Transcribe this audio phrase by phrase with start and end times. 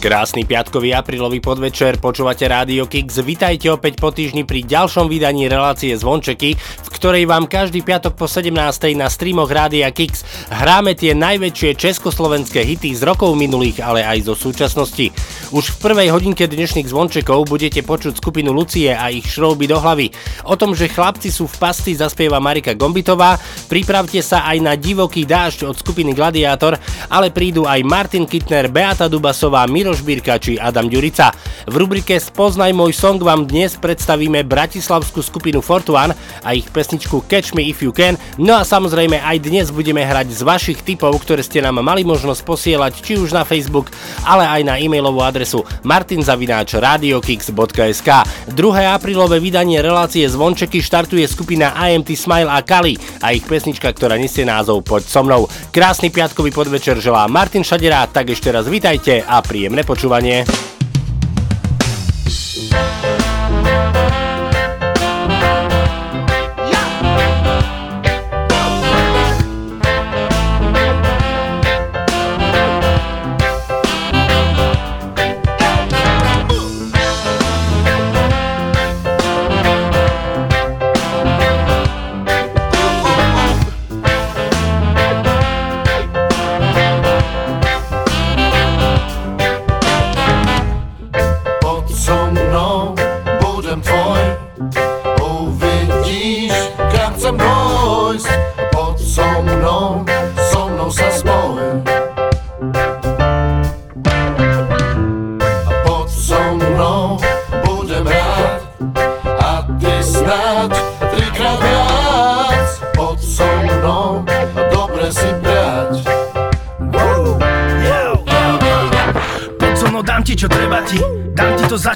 [0.00, 3.20] Krásny piatkový aprílový podvečer, počúvate Rádio Kix.
[3.20, 8.28] Vitajte opäť po týždni pri ďalšom vydaní relácie Zvončeky, v ktorej vám každý piatok po
[8.28, 8.52] 17.
[8.92, 10.20] na streamoch Rádia Kix
[10.52, 15.08] hráme tie najväčšie československé hity z rokov minulých, ale aj zo súčasnosti.
[15.48, 20.12] Už v prvej hodinke dnešných zvončekov budete počuť skupinu Lucie a ich šrouby do hlavy.
[20.44, 23.40] O tom, že chlapci sú v pasti, zaspieva Marika Gombitová,
[23.72, 26.76] pripravte sa aj na divoký dážď od skupiny Gladiátor,
[27.08, 31.32] ale prídu aj Martin Kittner, Beata Dubasová, Miroš Birka či Adam Ďurica.
[31.64, 36.12] V rubrike Spoznaj môj song vám dnes predstavíme bratislavskú skupinu Fortuan
[36.44, 40.34] a ich pesničku Catch Me If You Can, no a samozrejme aj dnes budeme hrať
[40.34, 43.94] z vašich tipov, ktoré ste nám mali možnosť posielať či už na Facebook,
[44.26, 48.10] ale aj na e-mailovú adresu martinzavináčradiokix.sk
[48.50, 48.58] 2.
[48.90, 54.42] aprílové vydanie relácie Zvončeky štartuje skupina IMT Smile a Kali a ich pesnička, ktorá nesie
[54.42, 55.46] názov Poď so mnou.
[55.70, 60.42] Krásny piatkový podvečer želá Martin Šadera, tak ešte raz vitajte a príjemné počúvanie.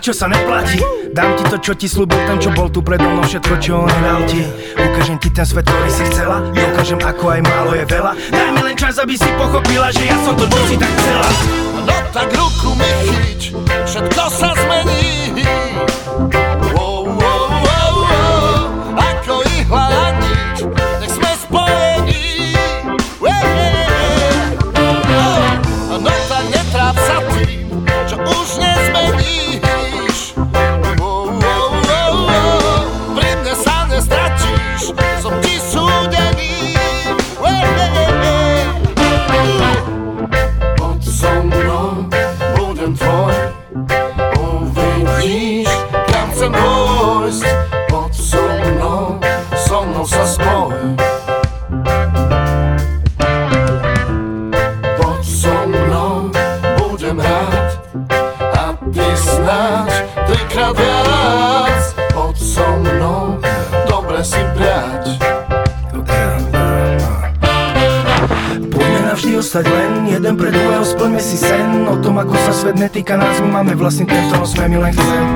[0.04, 0.84] Čo sa neplatí?
[1.16, 3.88] Dám ti to čo ti slúbil ten čo bol tu predo mnou Všetko čo on
[3.88, 4.44] nedal ti.
[4.76, 6.44] Ukážem ti ten svet ktorý si chcela.
[6.52, 8.12] Dokážem ako aj málo je veľa.
[8.28, 11.28] Daj mi len čas aby si pochopila Že ja som to čo si tak chcela.
[11.88, 13.40] No tak ruku mi chyť,
[13.88, 15.04] všetko sa zmení.
[72.84, 75.26] Netýka My máme vlastný ten, ktorom sme my len chcem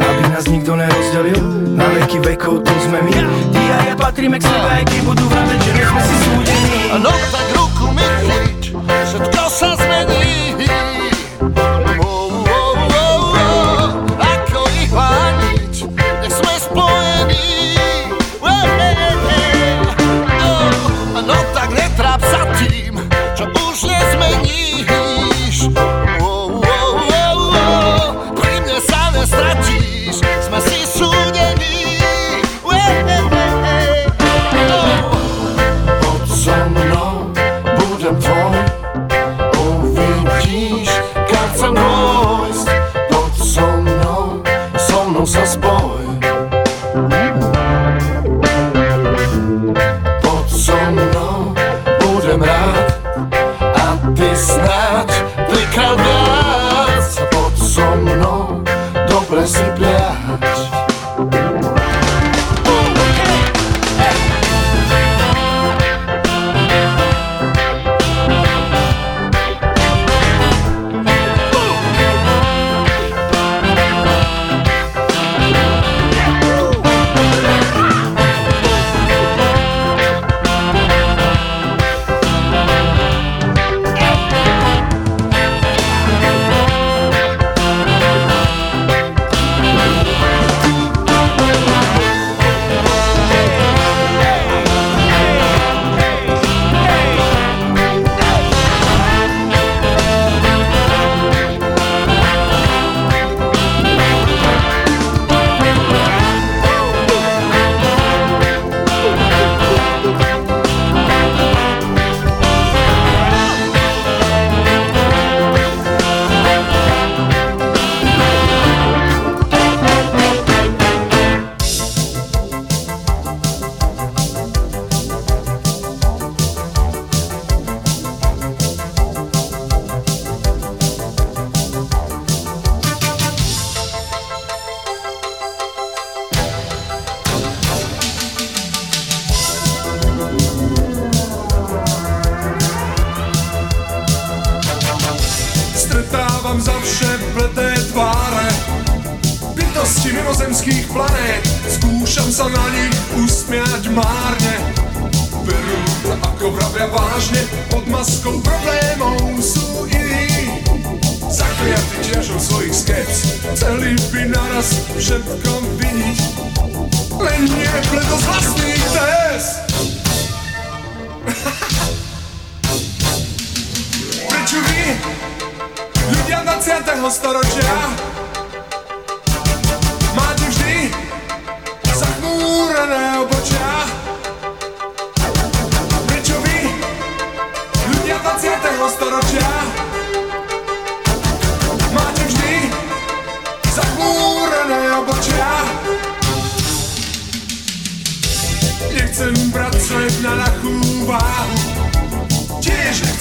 [0.00, 1.40] Aby nás nikto nerozdelil.
[1.76, 3.12] Na veky vekov to sme my.
[3.52, 6.76] Ty a ja patríme k sebe aj keď budú vraveť, že sme si súdení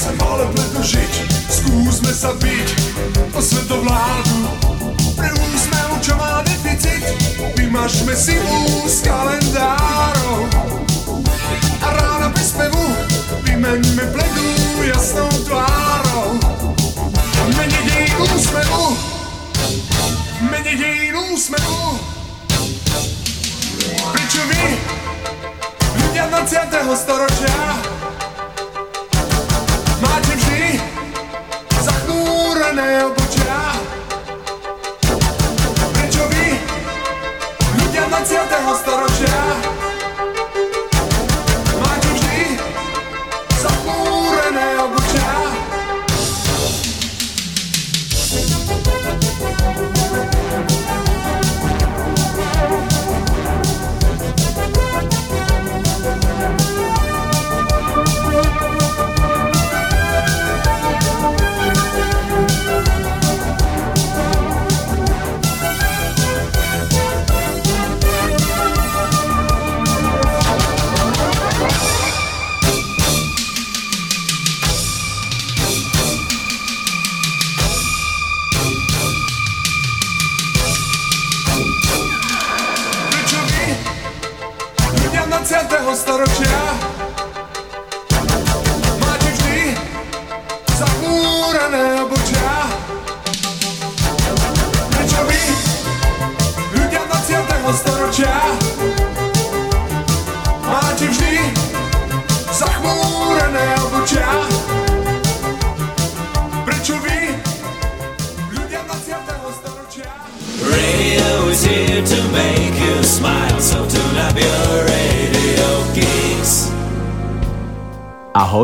[0.06, 1.14] Tiež nechcem ale preto žiť.
[1.50, 2.68] Skúsme sa byť
[3.34, 4.38] o svetovládu
[5.18, 7.02] Pre úsmev, čo má deficit.
[7.58, 10.46] Vymažme si ús kalendárov
[11.82, 12.86] A rána bez spevu
[13.50, 14.50] Vymeňme bledú
[14.86, 16.38] jasnou tvárou.
[17.18, 18.86] A mene dejín úsmevu.
[20.46, 21.98] Mene dejín úsmevu.
[24.14, 24.64] Prečo vy?
[25.98, 26.94] Ľudia 20.
[26.94, 27.95] storočia
[32.66, 33.62] zachmúrené obočia
[35.94, 36.48] Prečo vy,
[37.78, 38.82] ľudia 20.
[38.82, 38.95] storočia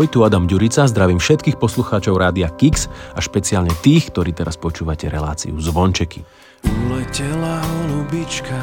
[0.02, 5.06] Ahoj, tu Adam Ďurica, zdravím všetkých poslucháčov Rádia Kix a špeciálne tých, ktorí teraz počúvate
[5.06, 6.26] reláciu Zvončeky.
[6.66, 8.58] Uletela holubička,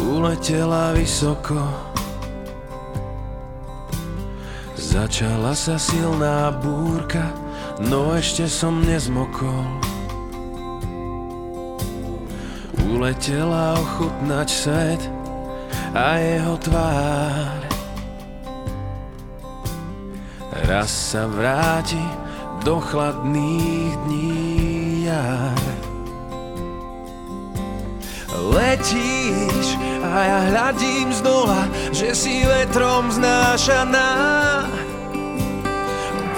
[0.00, 1.60] uletela vysoko.
[4.80, 7.36] Začala sa silná búrka,
[7.84, 9.68] no ešte som nezmokol.
[12.88, 15.04] Uletela ochutnať svet
[15.92, 17.59] a jeho tvár.
[20.70, 21.98] Raz sa vráti,
[22.62, 25.58] do chladných dní jar.
[28.54, 34.10] Letíš a ja hľadím z dola, že si vetrom znášaná.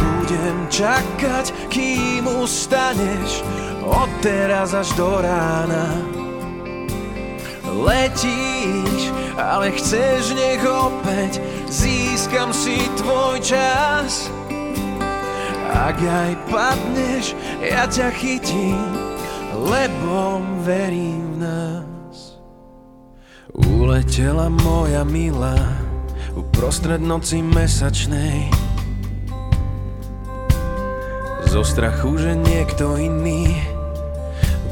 [0.01, 3.45] Budem čakať, kým ustaneš,
[3.85, 5.93] od teraz až do rána.
[7.69, 11.37] Letíš, ale chceš, nech opäť
[11.73, 14.29] získam si tvoj čas.
[15.73, 17.33] Ak aj padneš,
[17.64, 18.76] ja ťa chytím,
[19.57, 22.17] lebo verím v nás.
[23.57, 25.57] Uletela moja milá
[26.33, 28.49] uprostred noci mesačnej
[31.52, 33.61] Zo strachu, že niekto iný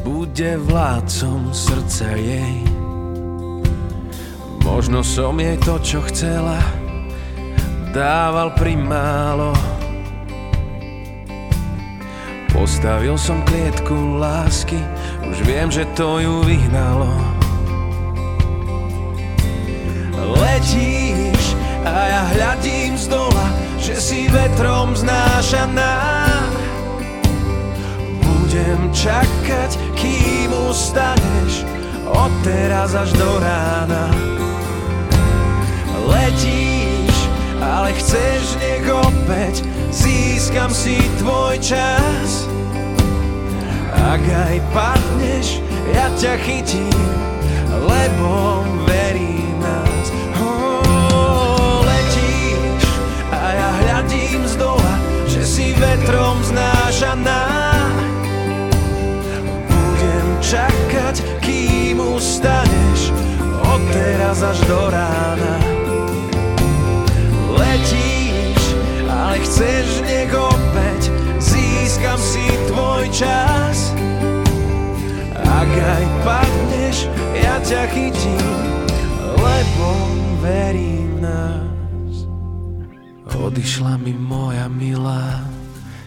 [0.00, 2.64] bude vládcom srdca jej
[4.64, 6.56] Možno som jej to, čo chcela,
[7.90, 9.54] dával primálo.
[12.50, 14.78] Postavil som klietku lásky,
[15.26, 17.08] už viem, že to ju vyhnalo.
[20.38, 23.46] Letíš a ja hľadím z dola,
[23.80, 26.26] že si vetrom znášaná.
[28.20, 31.64] Budem čakať, kým ustaneš,
[32.10, 34.10] od teraz až do rána.
[36.10, 36.89] Letíš,
[37.70, 39.62] ale chceš, nech opäť
[39.94, 42.50] získam si tvoj čas.
[43.94, 45.62] Ak aj padneš,
[45.94, 46.98] ja ťa chytím,
[47.86, 50.06] lebo verím nás.
[53.30, 54.94] A ja hľadím z dola,
[55.30, 57.42] že si vetrom znášaná.
[59.70, 63.14] Budem čakať, kým ustaneš,
[63.62, 65.59] od teraz až do rána
[69.60, 71.12] chceš, nech opäť?
[71.36, 73.92] Získam si tvoj čas.
[75.36, 77.04] Ak aj padneš,
[77.36, 78.56] ja ťa chytím,
[79.36, 79.88] lebo
[80.40, 82.24] verím nás.
[83.36, 85.44] Odišla mi moja milá,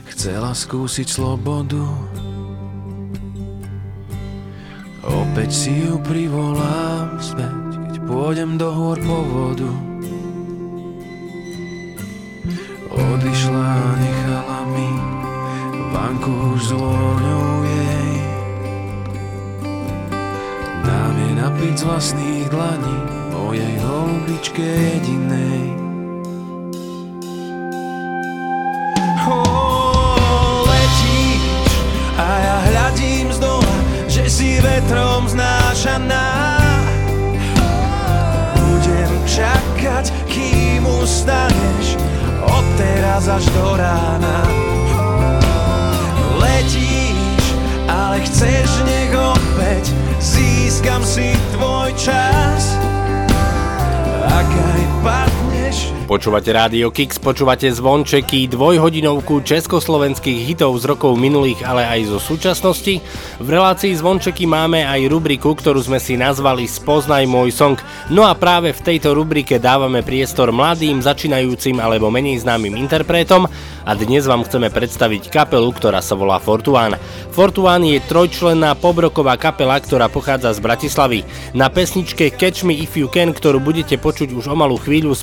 [0.09, 1.85] chcela skúsiť slobodu.
[5.05, 9.92] Opäť si ju privolám späť, keď pôjdem do hôr po vodu
[13.03, 14.91] Odišla a nechala mi
[15.91, 18.13] vanku už s vôňou jej.
[20.87, 22.97] Dám jej napiť z vlastných dlaní
[23.35, 25.83] mojej holubičke jedinej.
[32.13, 36.61] A ja hľadím z dola, že si vetrom znášaná.
[38.53, 41.97] Budem čakať, kým ustaneš
[42.53, 44.37] od teraz až do rána.
[46.37, 47.43] Letíš,
[47.89, 49.89] ale chceš, nech opäť
[50.21, 52.92] získam si tvoj čas
[56.03, 62.99] Počúvate Rádio Kix, počúvate zvončeky, dvojhodinovku československých hitov z rokov minulých, ale aj zo súčasnosti.
[63.39, 67.79] V relácii zvončeky máme aj rubriku, ktorú sme si nazvali Spoznaj môj song.
[68.11, 73.47] No a práve v tejto rubrike dávame priestor mladým, začínajúcim alebo menej známym interpretom
[73.83, 76.99] a dnes vám chceme predstaviť kapelu, ktorá sa volá Fortuán.
[77.31, 81.19] Fortuán je trojčlenná pobroková kapela, ktorá pochádza z Bratislavy.
[81.55, 85.15] Na pesničke Catch Me If You Can, ktorú budete počuť už o malú chvíľu,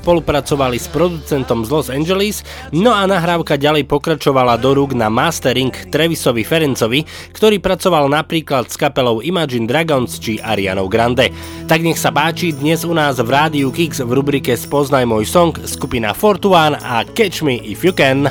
[0.71, 2.37] spolupracovali s producentom z Los Angeles,
[2.71, 7.03] no a nahrávka ďalej pokračovala do rúk na mastering Trevisovi Ferencovi,
[7.35, 11.35] ktorý pracoval napríklad s kapelou Imagine Dragons či Arianou Grande.
[11.67, 15.51] Tak nech sa páči, dnes u nás v Rádiu Kix v rubrike Spoznaj môj song
[15.67, 18.31] skupina Fortuán a Catch Me If You Can.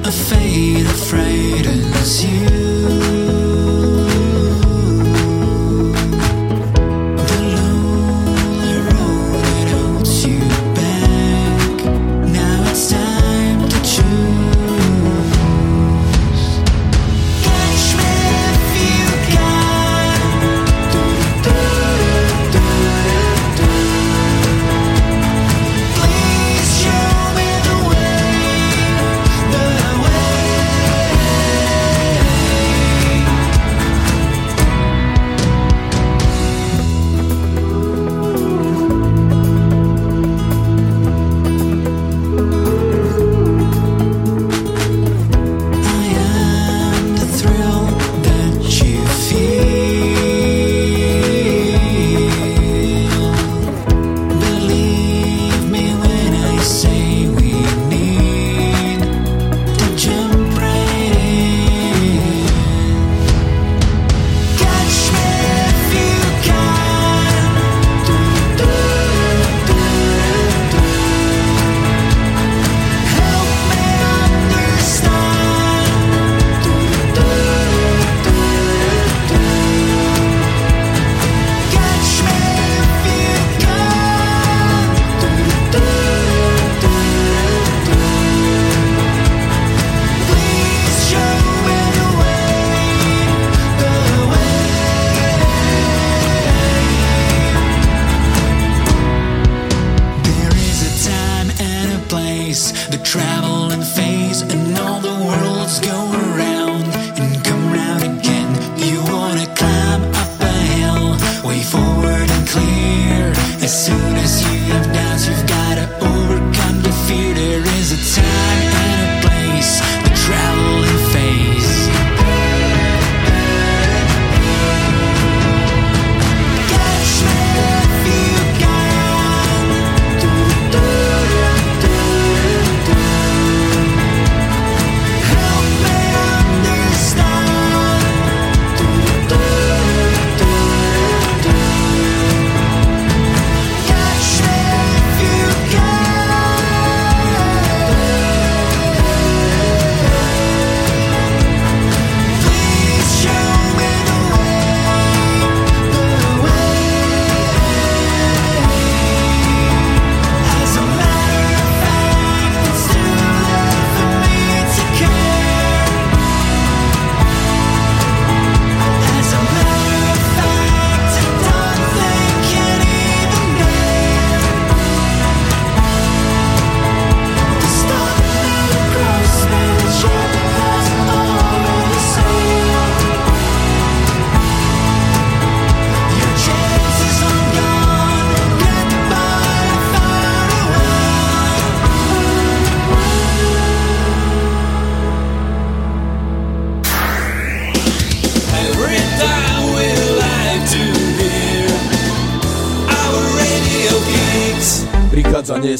[0.00, 2.39] a fate afraid as you.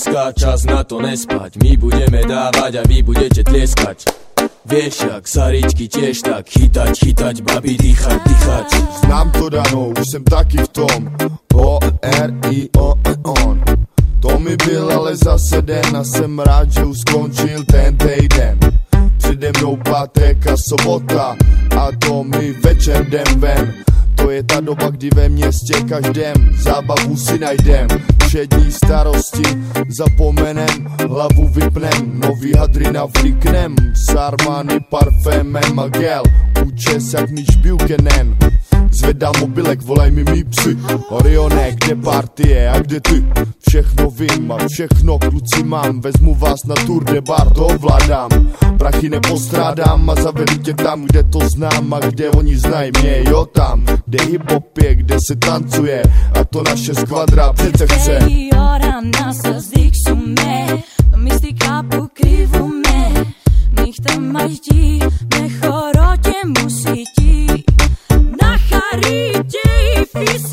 [0.01, 1.61] Dneska čas na to nespať.
[1.61, 4.09] My budeme dávať a vy budete tlieskať.
[4.65, 8.67] Vieš, jak saričky tiež tak chytať, chytať, babi, dýchať, dýchať.
[9.05, 11.01] Znám to danou, už jsem taky v tom.
[11.53, 13.13] O, R, I, O, E,
[13.45, 13.61] on.
[14.25, 18.57] To mi byl ale zase den a jsem rád, že už skončil ten týden.
[19.19, 21.37] Přede mnou pátek a sobota
[21.77, 23.75] a to mi večer jdem ven.
[24.17, 27.89] To je ta doba, kdy ve městě každém zábavu si najdem.
[28.27, 29.43] Všední starosti
[29.93, 34.15] zapomenem, hlavu vypnem Nový hadry navliknem, s
[34.91, 36.23] parfémem a gel
[37.13, 38.37] jak Mitch Buchanan
[38.91, 40.77] Zvedám mobilek, volaj mi mý psy
[41.09, 43.25] Orione, kde partie a kde ty?
[43.69, 48.31] Všechno vím a všechno kluci mám Vezmu vás na tour de bar, to ovládám.
[48.79, 53.47] Prachy nepostrádám a zavedu tě tam, kde to znám A kde oni znají mě, jo
[53.47, 53.80] tam
[54.11, 56.03] kde hip-hop je, kde se tancuje
[56.41, 58.19] a to naše skvadra přece chce.
[58.19, 60.67] Ej, oram na slzích šume,
[61.17, 63.25] misli kapu krivu me,
[63.83, 64.99] nihta majti,
[65.35, 67.47] me horote musiti,
[68.43, 69.59] na harite
[69.97, 70.50] i fisi.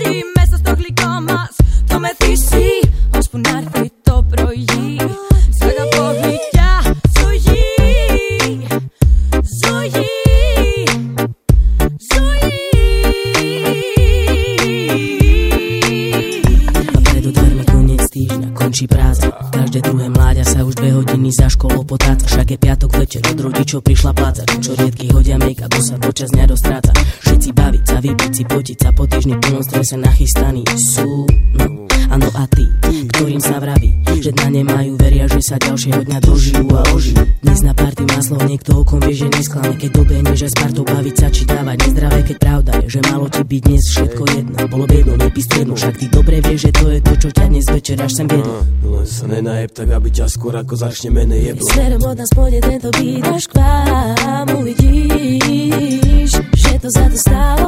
[23.77, 26.91] Rodičov prišla pláca Čo riedky hodia make-up, bo sa počas dňa dostráca.
[26.97, 30.63] Všetci baviť sa, vypiť si, potiť sa Po týždni plnom strese nachystaní.
[30.77, 31.76] Sú No,
[32.17, 32.65] áno a tí,
[33.13, 37.21] ktorým sa vraví Že na ne majú, veria, že sa ďalšieho dňa dožijú a ožijú.
[37.45, 40.81] Dnes na party má slovo niekto okom vie, že nesklane Keď dobehne, že s partou
[40.81, 44.55] baviť sa či dávať nezdravé Keď pravda je, že malo ti byť dnes všetko jedno.
[44.65, 47.45] Bolo by jedno, nepísť jedno, však ty dobre vieš, že to je to, čo ťa
[47.45, 48.59] dnes večer až sem viedlo.
[48.81, 52.59] Len sa nenajeb tak, aby ťa skôr ako začne mene jeblo Smerom od nás pôjde
[52.65, 57.67] tento beat až k vám Uvidíš, že to za to stálo.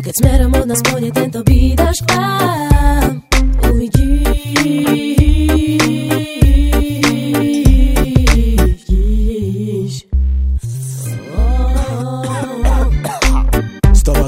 [0.00, 2.69] Keď smerom od nás pôjde tento beat až k vám
[4.50, 5.19] Uvidíš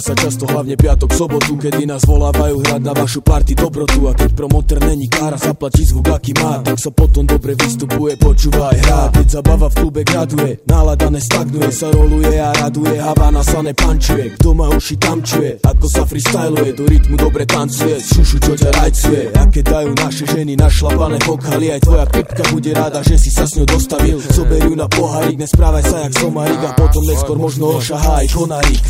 [0.03, 4.11] sa často hlavne piatok, sobotu, kedy nás volávajú hrať na vašu party dobrotu.
[4.11, 8.75] A keď promoter není kára, zaplatí zvuk aký má Tak sa potom dobre vystupuje, počúva
[8.75, 9.03] aj hrá.
[9.15, 14.35] Keď zabava v klube graduje, nálada nestagnuje Sa roluje a raduje, Havana sa nepančuje.
[14.35, 18.71] Kto má uši tam čuje, ako sa freestyluje Do rytmu dobre tancuje, šušu čo ťa
[18.83, 19.23] rajcuje.
[19.39, 23.47] A keď dajú naše ženy našlapané pokaly Aj tvoja pipka bude rada, že si sa
[23.47, 24.19] s ňou dostavil.
[24.19, 28.35] Zoberú na pohárik, nesprávaj sa jak somarik A potom neskôr možno ošahá aj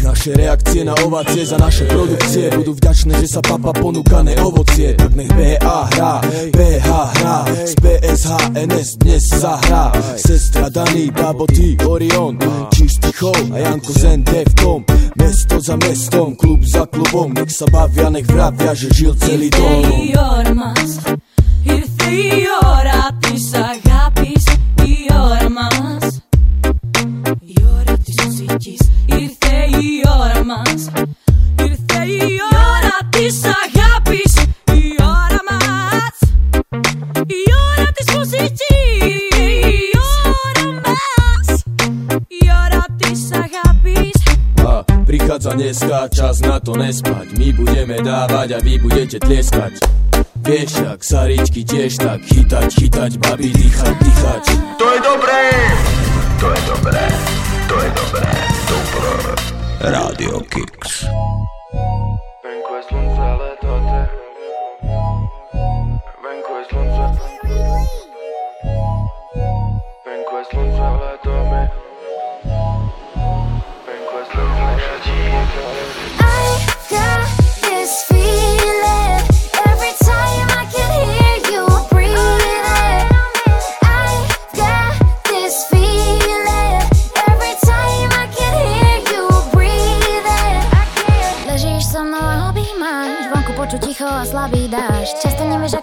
[0.01, 2.51] Naše reakcie na ovácie za naše produkcie.
[2.55, 4.95] Budú vďačné, že sa papa ponúkané ovocie.
[4.95, 6.23] Tak nech BA hrá,
[6.55, 7.37] BH hrá
[7.67, 9.91] Z PSHNS dnes zahrá.
[10.17, 12.39] Sestra Dani, babo ty, Orion
[12.71, 14.85] Čistý chov a Janko Zen, Devcom
[15.19, 17.33] Mesto za mestom, klub za klubom.
[17.35, 19.83] Nech sa bavia, nech vravia, že žil celý dom.
[19.83, 20.91] If they are mas,
[21.65, 22.87] if they are
[45.33, 49.81] prichádza dneska čas na to nespať My budeme dávať a vy budete tlieskať
[50.45, 54.45] Vieš, jak saričky tiež tak chytať, chytať, babi, dýchať, dýchať
[54.77, 55.43] To je dobré!
[56.37, 57.05] To je dobré,
[57.65, 58.33] to je dobré,
[58.69, 59.33] dobré.
[59.81, 61.09] Radio Kicks.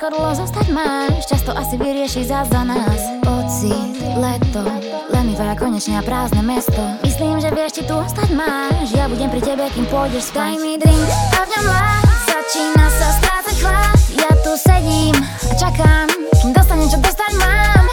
[0.09, 2.97] Dlho zostať máš, často asi vyrieši zás za nás.
[3.21, 4.65] Pocit, leto,
[5.13, 6.81] len mi vraj konečne a prázdne mesto.
[7.05, 10.57] Myslím, že vieš, či tu ostať máš, ja budem pri tebe, kým pôjdeš spať.
[10.57, 13.99] Daj mi drink a v ňom lát, začína sa strácať chlad.
[14.17, 16.07] Ja tu sedím a čakám,
[16.41, 17.85] kým dostanem, čo dostať mám.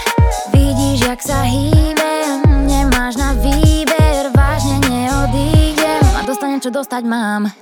[0.56, 7.52] Vidíš, jak sa hýbem, nemáš na výber, vážne neodídem a dostanem, čo dostať mám.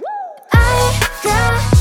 [0.55, 0.95] I
[1.27, 1.74] got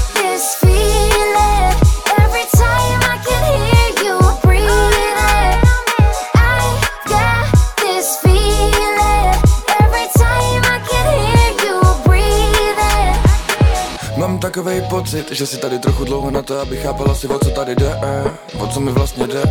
[15.14, 18.00] pocit, že si tady trochu dlouho na to, aby chápala si, o co tady jde,
[18.04, 18.32] eh.
[18.60, 19.44] o co mi vlastně jde.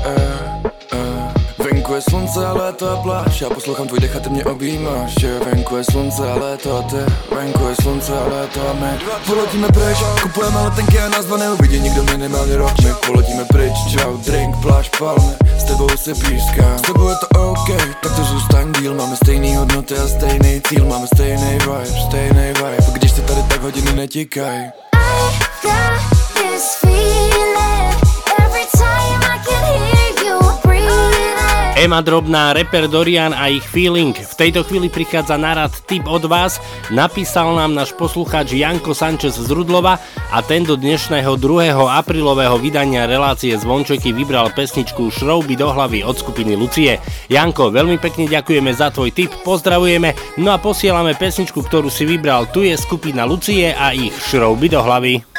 [1.92, 2.52] Venku je slunce a
[2.92, 3.40] a pláž.
[3.40, 6.83] Já poslouchám tvůj dech a ty mě objímáš že Venku je slunce a léto a
[6.83, 6.96] ty.
[7.35, 8.98] Venku je slunce a léto a my.
[9.26, 12.72] Poletíme pryč, kupujeme letenky a nás dva neuvidí Nikdo minimálně rok.
[12.85, 15.35] My poletíme pryč, čau, drink, pláž, palmy.
[15.59, 17.68] S tebou se píská S tebou je to OK,
[18.02, 18.94] tak to zůstaň díl.
[18.94, 20.85] Máme stejný hodnoty a stejný cíl.
[20.85, 22.76] Máme stejný vibe, stejný vibe.
[22.92, 24.70] Když se tady tak hodiny netíkaj.
[25.62, 26.00] Got
[26.35, 27.51] this feeling
[31.83, 34.14] Ema Drobná, rapper Dorian a ich feeling.
[34.14, 36.62] V tejto chvíli prichádza na rad tip od vás.
[36.95, 39.99] Napísal nám náš poslucháč Janko Sanchez z Rudlova
[40.31, 41.75] a ten do dnešného 2.
[41.75, 47.03] aprílového vydania relácie Zvončeky vybral pesničku Šrouby do hlavy od skupiny Lucie.
[47.27, 52.47] Janko, veľmi pekne ďakujeme za tvoj tip, pozdravujeme, no a posielame pesničku, ktorú si vybral.
[52.55, 55.32] Tu je skupina Lucie a ich Šrouby do hlavy.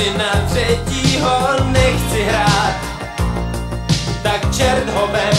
[0.00, 2.74] Si na třetího nechci hrát,
[4.22, 5.38] tak čert ho vem,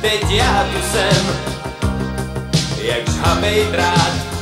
[0.00, 1.26] teď já tu jsem,
[2.82, 4.33] jak žhavej drát.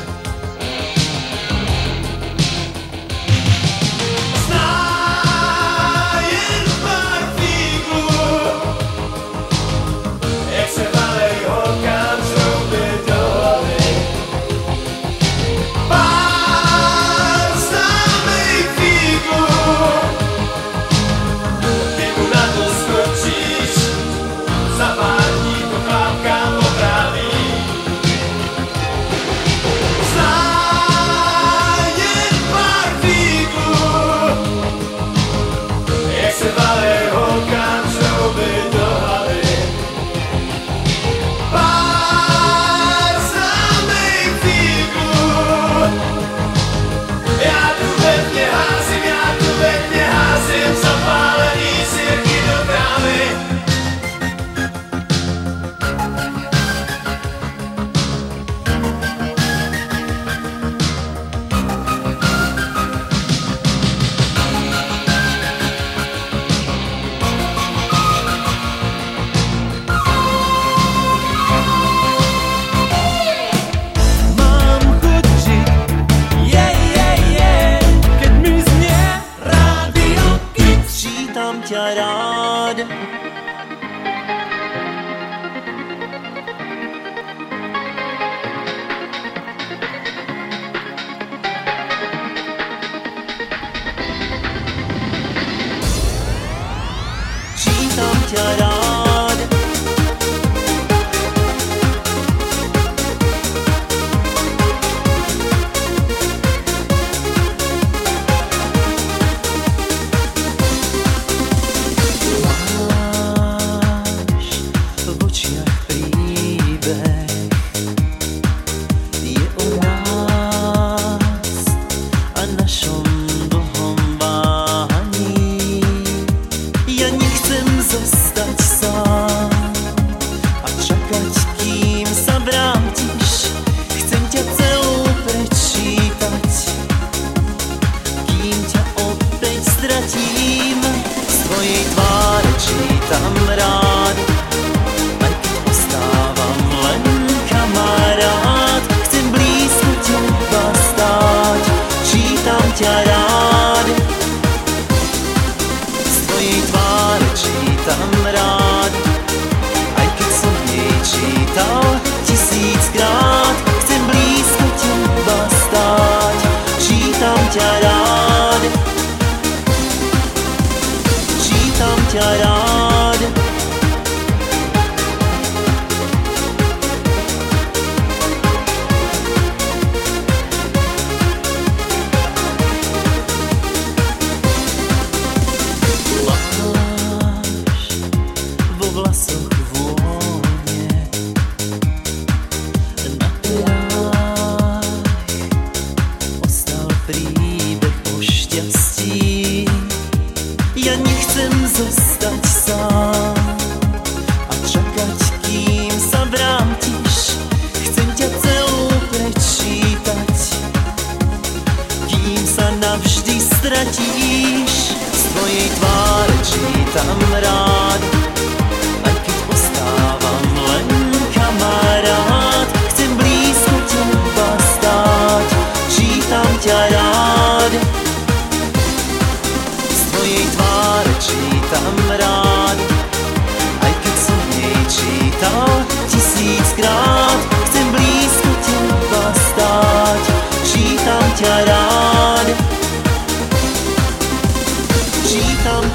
[212.93, 214.73] navždy stratíš.
[215.13, 217.82] Z tvojej tváre čítam rád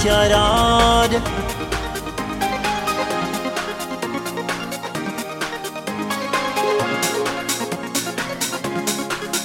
[0.08, 1.10] کرار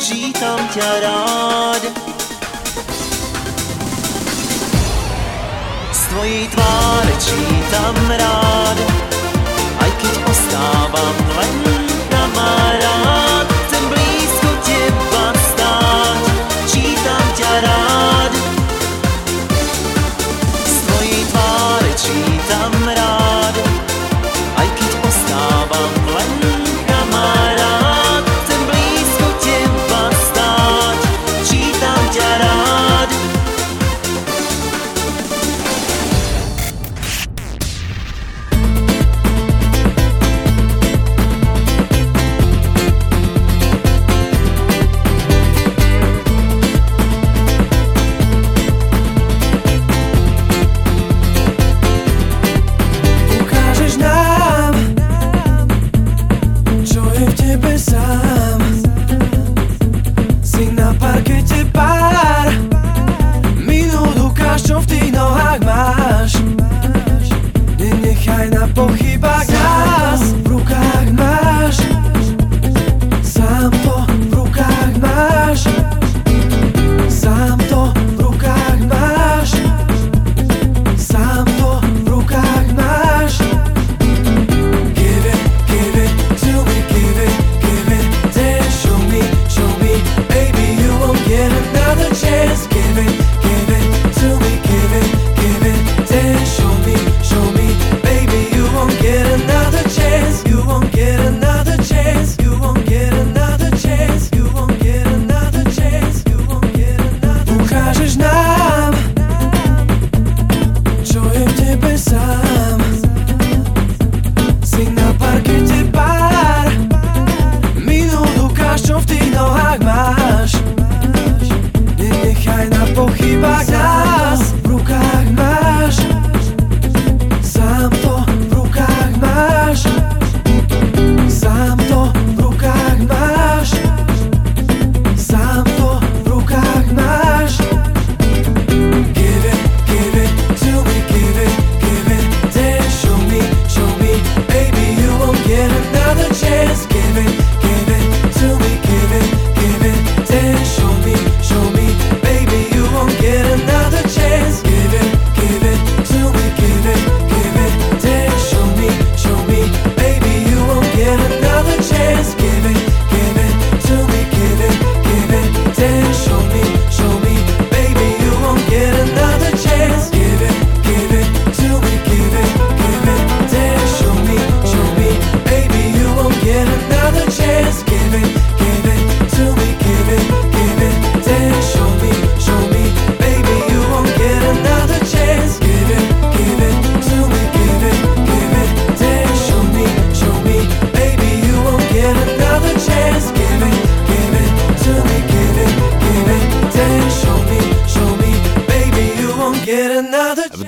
[0.01, 1.83] جیتم کرار
[5.92, 8.79] Svoji tváre čítam rád,
[9.81, 11.82] aj keď ostávam len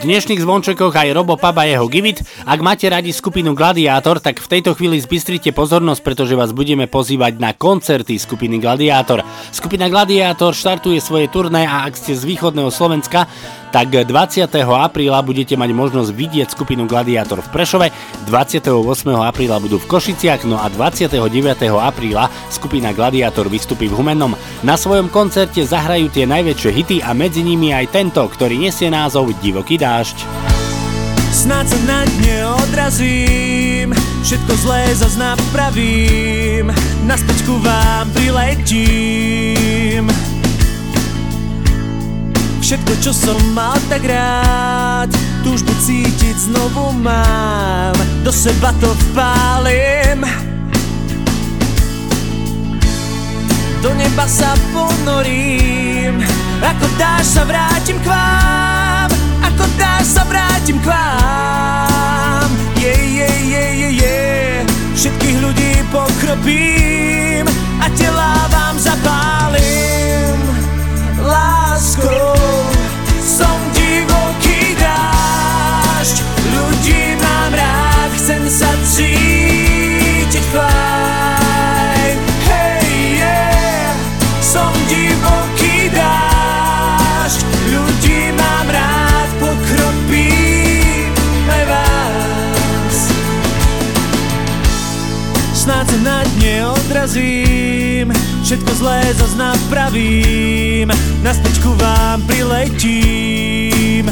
[0.05, 2.21] dnešných zvončekoch aj Robo Paba jeho Givit.
[2.45, 7.41] Ak máte radi skupinu Gladiátor, tak v tejto chvíli zbystrite pozornosť, pretože vás budeme pozývať
[7.41, 9.25] na koncerty skupiny Gladiátor.
[9.49, 13.25] Skupina Gladiátor štartuje svoje turné a ak ste z východného Slovenska,
[13.75, 14.47] tak 20.
[14.63, 17.91] apríla budete mať možnosť vidieť skupinu Gladiátor v Prešove,
[18.31, 18.71] 28.
[19.19, 21.19] apríla budú v Košiciach, no a 29.
[21.83, 24.39] apríla skupina Gladiátor vystupí v Humennom.
[24.63, 29.35] Na svojom koncerte zahrajú tie najväčšie hity a medzi nimi aj tento, ktorý nesie názov
[29.43, 30.23] Divoký dážď.
[31.35, 33.91] Snáď sa na dne odrazím
[34.23, 36.71] Všetko zlé zas napravím
[37.11, 40.07] Naspäť ku vám priletím
[42.65, 45.13] Všetko, čo som mal tak rád.
[45.45, 47.93] Túžbu cítiť znovu mám.
[48.25, 50.25] Do seba to vpálim.
[53.85, 56.25] Do neba sa ponorím.
[56.65, 59.13] Ako dáš sa vrátim k vám.
[59.45, 62.49] Ako dáš sa vrátim k vám.
[62.81, 64.21] Je, je, je, je, je.
[64.97, 67.45] Všetkých ľudí pokropím.
[67.77, 70.41] A tela vám zapálim.
[71.21, 72.35] Láskou go.
[73.21, 73.74] Some
[98.45, 100.93] Všetko zlé zas napravím.
[101.25, 104.05] Naspäť ku vám priletím.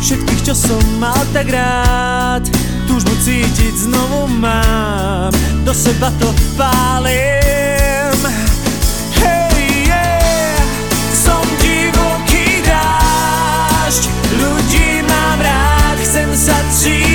[0.00, 2.40] Všetkých, čo som mal tak rád
[2.88, 5.28] Túžbu cítiť znovu mám.
[5.68, 8.16] Do seba to vpálim
[9.20, 10.64] Hej, yeah,
[11.12, 14.02] som divoký dážď
[14.40, 17.07] Ľudí mám rád, chcem sa cítiť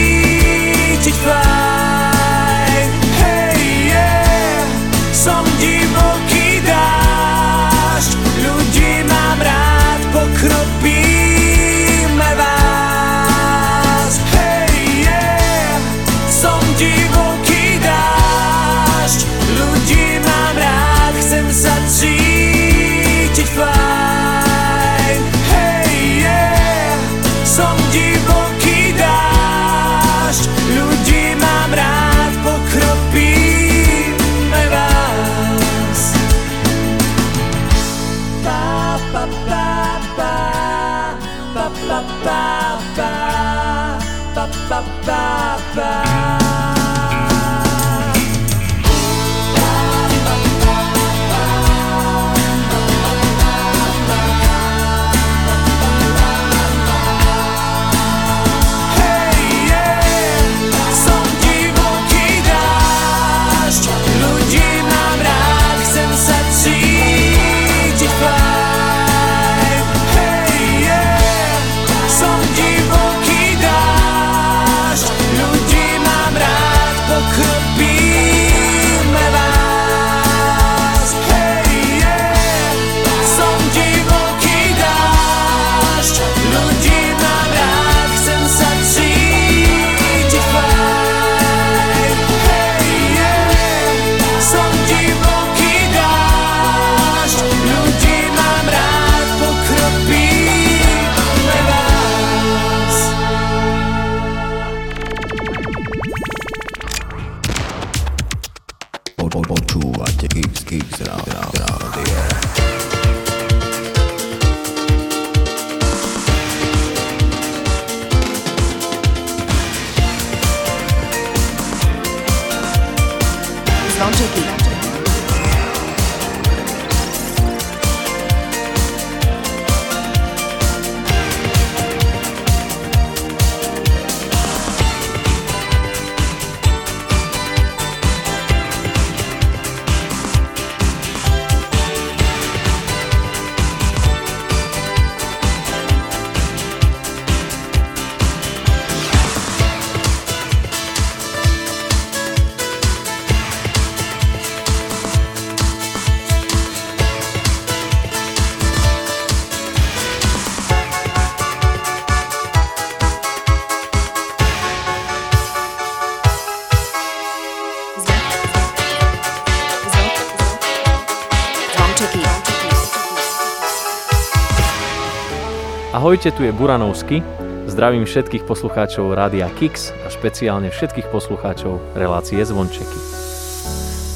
[176.14, 177.26] Ahojte, tu je Buranovsky.
[177.66, 183.00] Zdravím všetkých poslucháčov Rádia Kix a špeciálne všetkých poslucháčov relácie Zvončeky.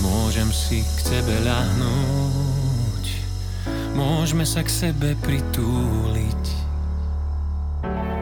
[0.06, 3.06] Môžem si k tebe ľahnúť,
[3.98, 6.46] môžeme sa k sebe pritúliť.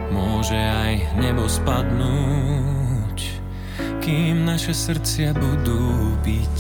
[0.08, 3.20] Môže aj nebo spadnúť,
[4.00, 6.58] kým naše srdcia budú byť.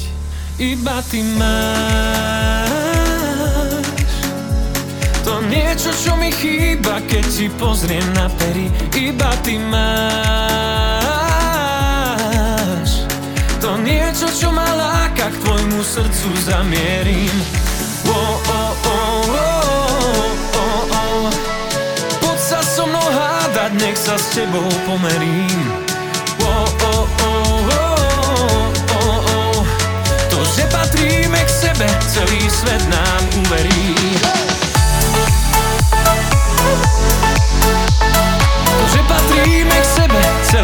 [0.59, 2.34] Iba ty máš
[6.39, 8.67] chýba, keď ti pozriem na pery.
[8.95, 10.95] Iba ty máš
[13.63, 17.33] to niečo, čo ma láka, k tvojmu srdcu zamierim.
[18.05, 21.25] Oh, oh, oh, oh, oh, oh.
[22.21, 25.65] Poď sa so mnou hádať, nech sa s tebou pomerím.
[26.45, 29.57] Oh, oh, oh, oh, oh, oh.
[30.29, 33.97] To, že patríme k sebe, celý svet nám uverí.
[34.21, 34.54] To,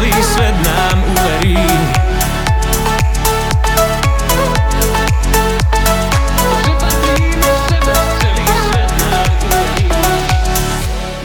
[0.02, 1.62] celý svet nám uverí.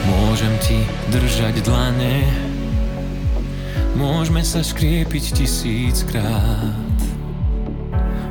[0.06, 0.78] Môžem ti
[1.10, 2.22] držať dlane
[3.98, 6.98] Môžeme sa škriepiť tisíckrát.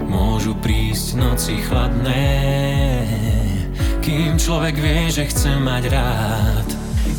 [0.08, 2.24] Môžu prísť noci chladné
[4.00, 6.68] Kým človek vie, že chce mať rád.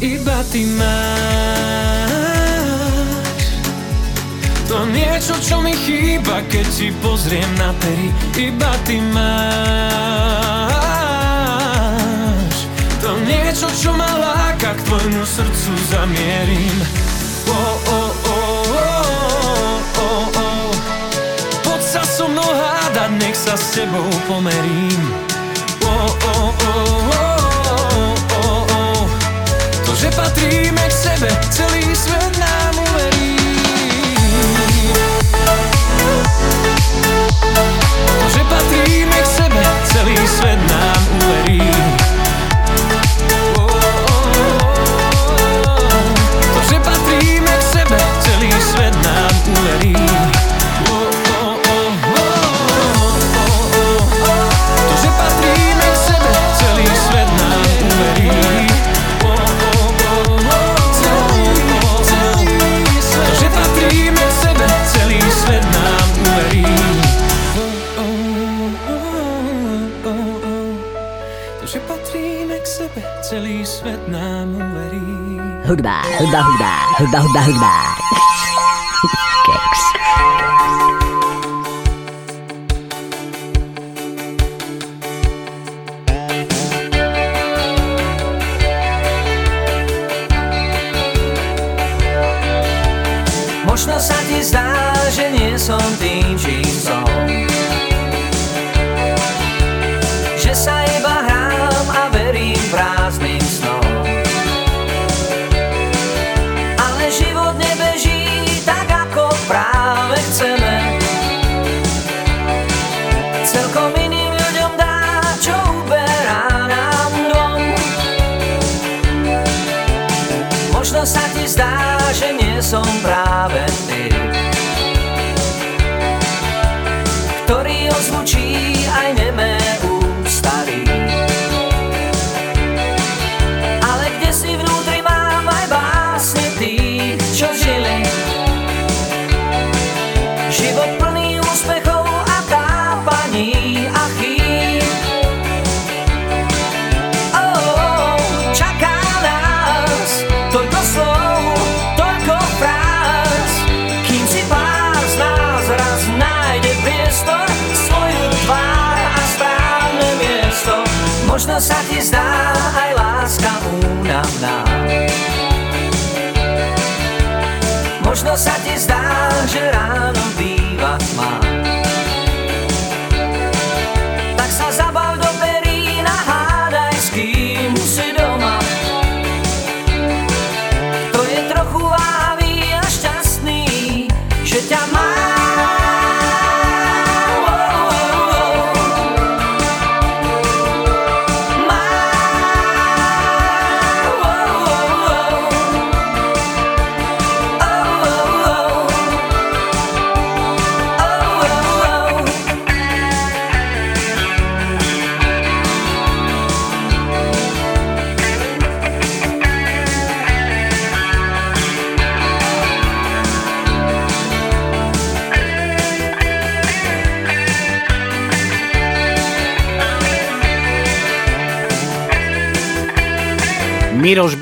[0.01, 1.98] Iba ty máš
[4.69, 9.89] To niečo, čo mi chýba, keď ti pozriem na pery Iba ty máš
[13.01, 16.85] To niečo, čo ma láka, k tvojmu srdcu zamierim
[17.49, 20.69] oh, oh, oh, oh, oh, oh.
[21.65, 25.01] Poď sa so mnou hádať, nech sa s tebou pomerím
[25.81, 27.41] oh, oh, oh, oh,
[27.89, 29.01] oh, oh, oh.
[29.89, 31.78] To, že patríme k sebe, celý
[76.99, 77.88] 很大很大很大。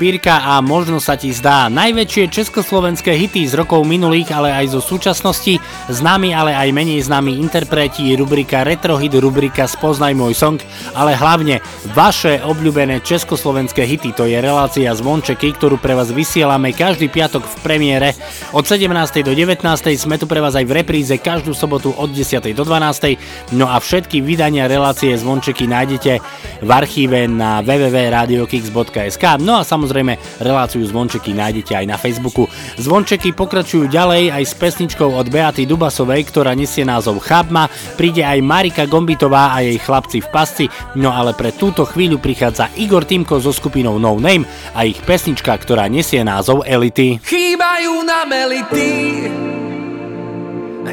[0.07, 4.79] Miroš Bírka a možno sa ti zdá najväčšie československé hity z rokov minulých, ale aj
[4.79, 5.59] zo súčasnosti,
[5.91, 10.63] známi, ale aj menej známi interpreti, rubrika Retrohit, rubrika Spoznaj môj song,
[10.95, 11.59] ale hlavne
[11.91, 17.55] vaše obľúbené československé hity, to je relácia Zvončeky, ktorú pre vás vysielame každý piatok v
[17.59, 18.15] premiére.
[18.55, 18.87] Od 17.
[19.27, 19.59] do 19.
[19.99, 22.47] sme tu pre vás aj v repríze každú sobotu od 10.
[22.55, 23.19] do 12.
[23.59, 26.23] No a všetky vydania relácie Zvončeky nájdete
[26.61, 32.45] v archíve na www.radiokix.sk No a samozrejme reláciu Zvončeky nájdete aj na Facebooku.
[32.77, 37.69] Zvončeky pokračujú ďalej aj s pesničkou od Beaty Dubasovej, ktorá nesie názov Chabma.
[37.97, 40.65] Príde aj Marika Gombitová a jej chlapci v pasci.
[40.93, 44.45] No ale pre túto chvíľu prichádza Igor Timko so skupinou No Name
[44.77, 47.19] a ich pesnička, ktorá nesie názov Elity.
[47.23, 48.93] Chýbajú nám elity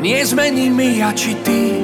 [0.04, 1.83] Nie zmeníme ja či ty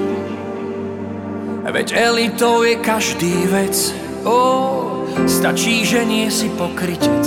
[1.71, 3.95] Veď elitou je každý vec.
[4.27, 7.27] Ó, stačí, že nie si pokrytec.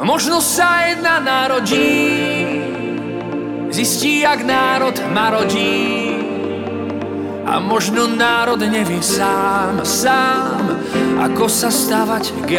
[0.00, 2.70] Možno sa jedna narodí.
[3.70, 6.10] Zistí, jak národ marodí
[7.46, 10.74] A možno národ nevie sám, sám
[11.22, 12.58] Ako sa stavať k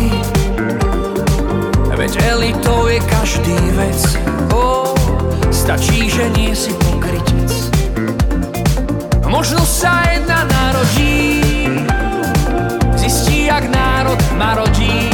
[2.01, 4.17] Veď elitou je každý vec.
[4.57, 4.89] Oh,
[5.53, 7.69] Stačí, že nie si pokrytec.
[9.29, 11.45] Možno sa jedna narodí
[12.97, 15.13] Zistí, jak národ marodí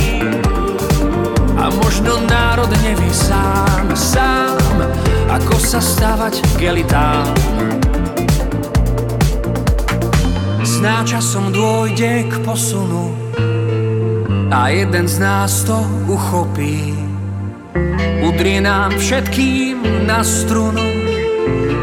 [1.60, 4.80] A možno národ nevie sám, sám
[5.28, 7.36] Ako sa stavať k elitám
[10.64, 13.27] Sná časom dôjde k posunu
[14.52, 15.76] A jeden z nás to
[16.08, 16.96] uchopí.
[18.24, 20.88] Udrie nám všetkým na strunu.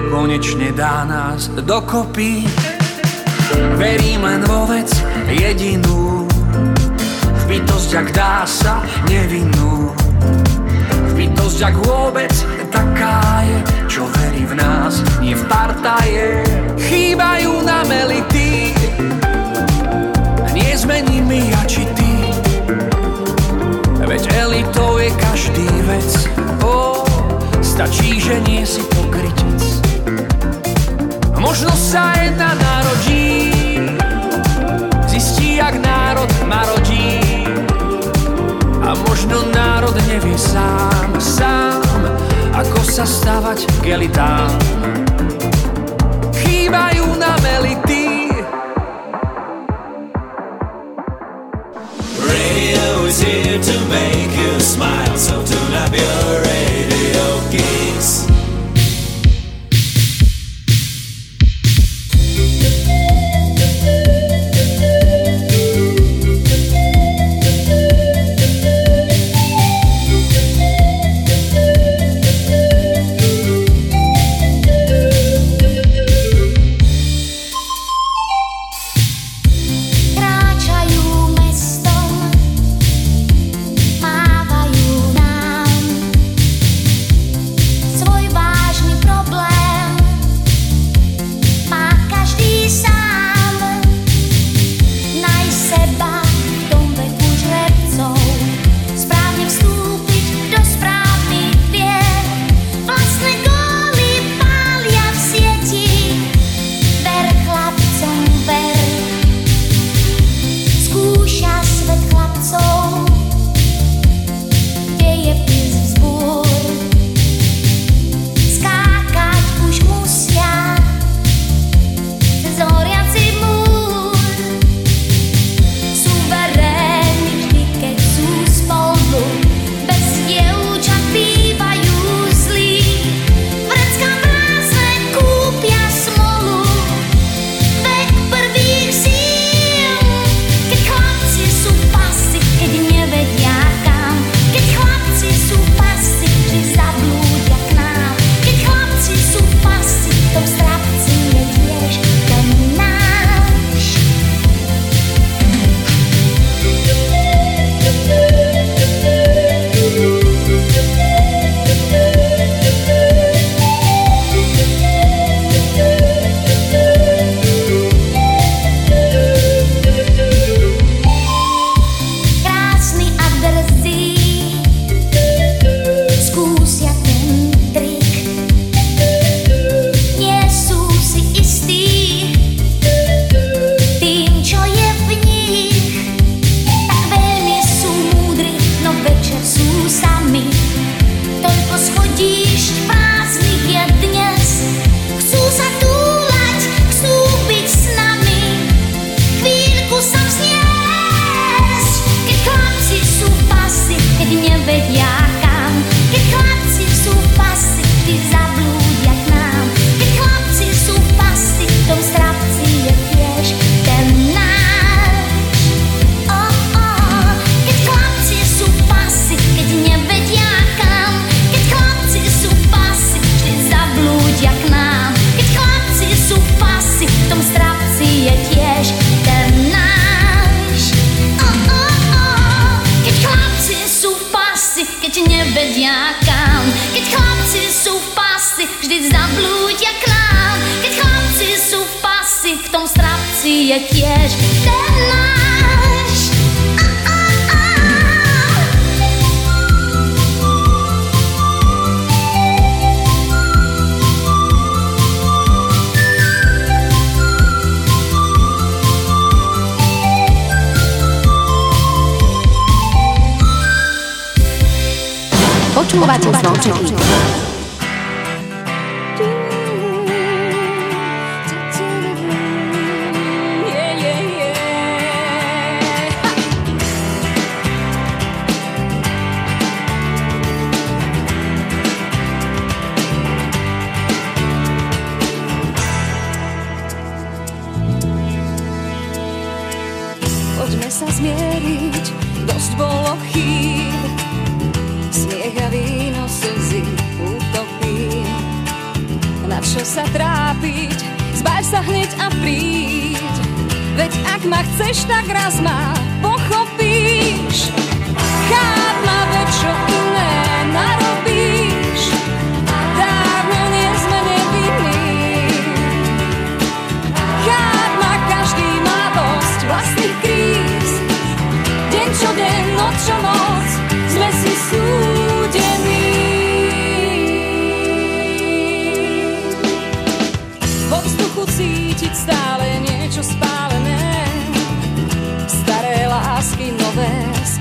[0.08, 2.48] Konečne dá nás dokopy.
[3.76, 4.88] Verím len vo vec
[5.28, 6.24] jedinú.
[7.34, 8.80] V bytosť, ak dá sa
[9.12, 9.92] nevinnú.
[11.08, 12.34] V bytosť, ak vôbec
[12.72, 13.58] taká je.
[13.92, 16.42] Čo verí v nás, nie v partaje
[16.80, 18.74] Chýbajú nám elity.
[20.50, 22.13] Nie zmeníme ja či ty
[24.14, 26.30] Veď elitou je každý vec.
[26.62, 27.02] Oh,
[27.58, 29.58] Stačí, že nie si pokrytec.
[31.42, 33.50] Možno sa jedna narodí.
[35.10, 37.18] Zistí, jak národ marodí
[38.86, 41.82] A možno národ nevie sám, sám
[42.54, 44.54] Ako sa stavať k elitám.
[46.38, 47.83] Chýbajú nám elity
[53.04, 56.63] Is here to make you smile, so tune up your radio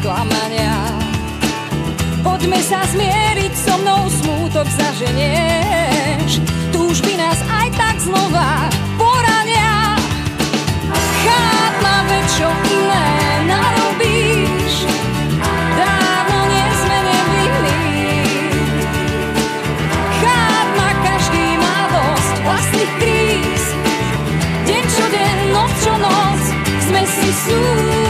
[0.04, 0.76] sklamania.
[2.28, 6.44] Poďme sa zmieriť, so mnou smútok zaženieš.
[6.76, 8.68] Túžby nás aj tak znova
[9.00, 9.96] porania.
[11.24, 13.08] Cháp ma, veď čo iné
[13.48, 14.74] narobíš.
[15.80, 17.80] Dávno nie sme nevinní.
[20.20, 23.64] Cháp ma, každý má dosť vlastných kríz.
[24.68, 26.42] Deň čo deň, noc čo noc,
[26.92, 28.03] sme si súdení.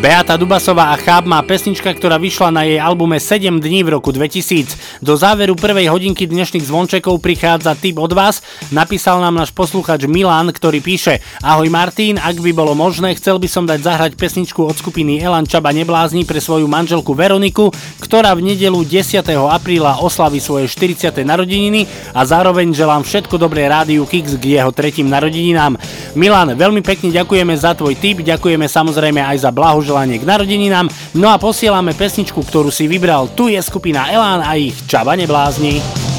[0.00, 4.16] Beata Dubasová a Cháb má pesnička, ktorá vyšla na jej albume 7 dní v roku
[4.16, 5.04] 2000.
[5.04, 8.40] Do záveru prvej hodinky dnešných zvončekov prichádza tip od vás.
[8.72, 13.44] Napísal nám náš posluchač Milan, ktorý píše Ahoj Martin, ak by bolo možné, chcel by
[13.44, 17.68] som dať zahrať pesničku od skupiny Elan Čaba Neblázni pre svoju manželku Veroniku,
[18.00, 19.20] ktorá v nedelu 10.
[19.52, 21.12] apríla oslaví svoje 40.
[21.28, 21.84] narodeniny
[22.16, 25.76] a zároveň želám všetko dobré rádiu Kix k jeho tretím narodeninám.
[26.16, 29.52] Milan, veľmi pekne ďakujeme za tvoj tip, ďakujeme samozrejme aj za
[29.90, 30.86] blahoželanie k narodeninám,
[31.18, 33.34] no a posielame pesničku, ktorú si vybral.
[33.34, 36.09] Tu je skupina Elán a ich Čaba Neblázni.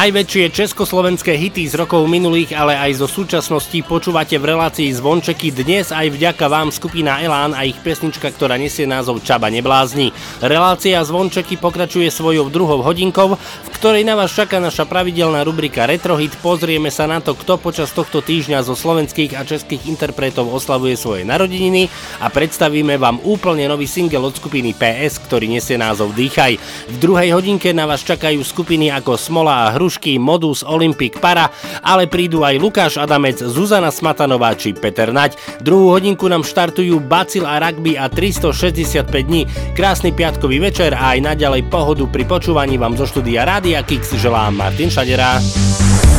[0.00, 5.92] Najväčšie československé hity z rokov minulých, ale aj zo súčasnosti počúvate v relácii Zvončeky dnes
[5.92, 10.08] aj vďaka vám skupina Elán a ich pesnička, ktorá nesie názov Čaba neblázni.
[10.40, 13.36] Relácia Zvončeky pokračuje svojou druhou hodinkou,
[13.80, 16.36] ktorej na vás čaká naša pravidelná rubrika Retrohit.
[16.44, 21.24] Pozrieme sa na to, kto počas tohto týždňa zo slovenských a českých interpretov oslavuje svoje
[21.24, 21.88] narodeniny
[22.20, 26.60] a predstavíme vám úplne nový single od skupiny PS, ktorý nesie názov Dýchaj.
[26.92, 31.48] V druhej hodinke na vás čakajú skupiny ako Smola a Hrušky, Modus, Olympic Para,
[31.80, 35.40] ale prídu aj Lukáš Adamec, Zuzana Smatanová či Peter Naď.
[35.64, 39.48] Druhú hodinku nám štartujú Bacil a Rugby a 365 dní.
[39.72, 44.58] Krásny piatkový večer a aj naďalej pohodu pri počúvaní vám zo štúdia Rádia Kix želám
[44.58, 45.38] Martin Šadera.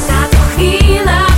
[0.08, 1.31] Táto chvíľa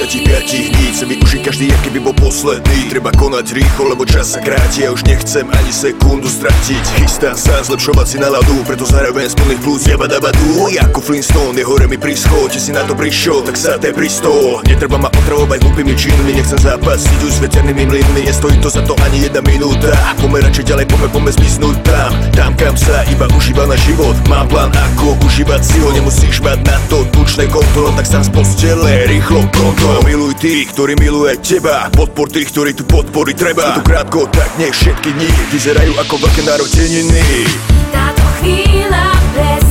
[0.00, 2.88] 365 165 dní chcem využiť každý, aký by bol posledný.
[2.88, 6.84] Treba konať rýchlo, lebo čas sa kráti Ja už nechcem ani sekundu stratiť.
[6.96, 10.72] Chystám sa zlepšovať si náladu Preto zároveň z plných plus jeba dabadu.
[10.72, 14.64] Ako Flintstone, je hore mi príschod Či si na to prišiel, tak sa te pristol.
[14.64, 18.24] Netreba ma otravovať hlupými činmi Nechcem zápasiť už s veternými mlynmi.
[18.24, 19.92] Nestojí to za to ani jedna minúta.
[20.16, 22.10] Poďme radšej ďalej, poďme, poďme zmiznúť tam.
[22.32, 24.16] Tam, kam sa iba užíva na život.
[24.32, 25.92] Mám plán, ako užívať si ho.
[25.92, 29.44] Nemusíš mať na to tučné konto Tak sám z postele, rýchlo,
[29.98, 31.90] Miluj tých, ktorí miluje teba.
[31.90, 33.74] Podpor tých, ktorí tu podpory treba.
[33.78, 37.22] To krátko, tak nech všetky dni Vyzerajú ako veľké narodeniny.
[37.90, 39.69] Táto chvíľa presne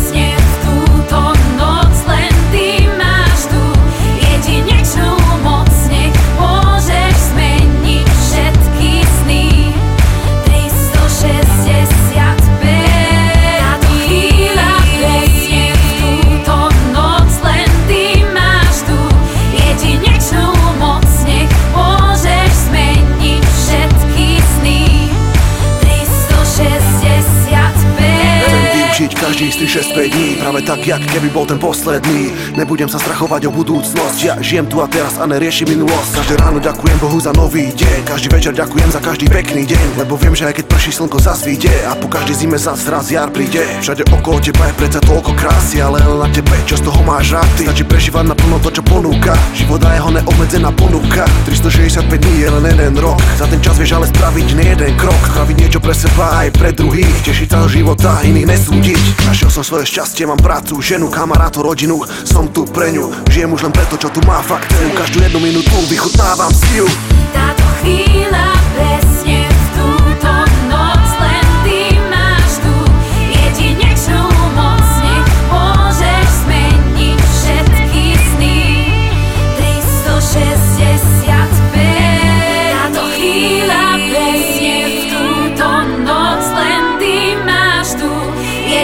[29.20, 32.32] každý z tých 6 dní Práve tak, jak keby bol ten posledný.
[32.56, 36.64] Nebudem sa strachovať o budúcnosť Ja žijem tu a teraz a neriešim minulosť Každé ráno
[36.64, 40.48] ďakujem Bohu za nový deň Každý večer ďakujem za každý pekný deň Lebo viem, že
[40.48, 43.60] aj keď prší slnko zasvíde A po každej zime zas raz jar príde.
[43.84, 47.36] Všade okolo teba je predsa toľko krásy Ale len na tebe, čo z toho máš
[47.36, 47.68] rád ty?
[47.68, 49.36] Stačí prežívať naplno to, čo ponúka.
[49.52, 51.28] Život a jeho neobmedzená ponuka.
[51.44, 53.20] 365 dní je len jeden rok.
[53.36, 55.20] Za ten čas vieš ale spraviť nie jeden krok.
[55.36, 57.16] Spraviť niečo pre seba aj pre druhých.
[57.28, 62.02] Tešiť sa života, iných nesúdiť Našiel som svoje šťastie, mám prácu, ženu, kamarátov, rodinu.
[62.26, 65.76] Som tu pre ňu, žijem už len preto, čo tu má fakt Každú jednu minútu
[65.90, 66.88] vychutnávam si ju.
[67.34, 69.49] Táto chvíľa presne v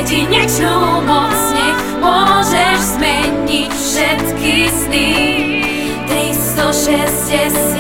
[0.06, 5.10] jedinečnú moc, nech môžeš zmeniť všetky sny.
[6.06, 7.75] 365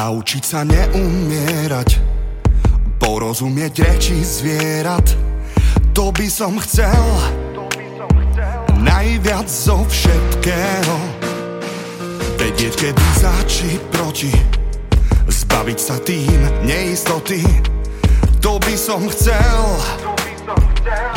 [0.00, 2.00] Naučiť sa neumierať
[2.96, 5.04] Porozumieť reči zvierat.
[5.92, 7.04] To by som chcel.
[8.80, 10.96] Najviac zo všetkého.
[12.40, 14.32] Vedieť, kedy za či proti.
[15.28, 17.44] Zbaviť sa tým neistoty.
[18.40, 19.64] To by som chcel.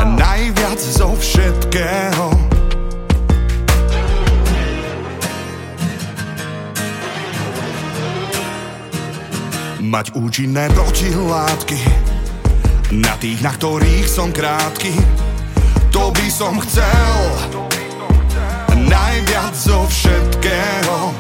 [0.03, 2.42] Najviac zo všetkého
[9.83, 11.75] Mať účinné protilátky.
[13.03, 14.95] Na tých, na ktorých som krátky.
[15.91, 17.15] To by som chcel.
[18.79, 21.11] Najviac zo všetkého.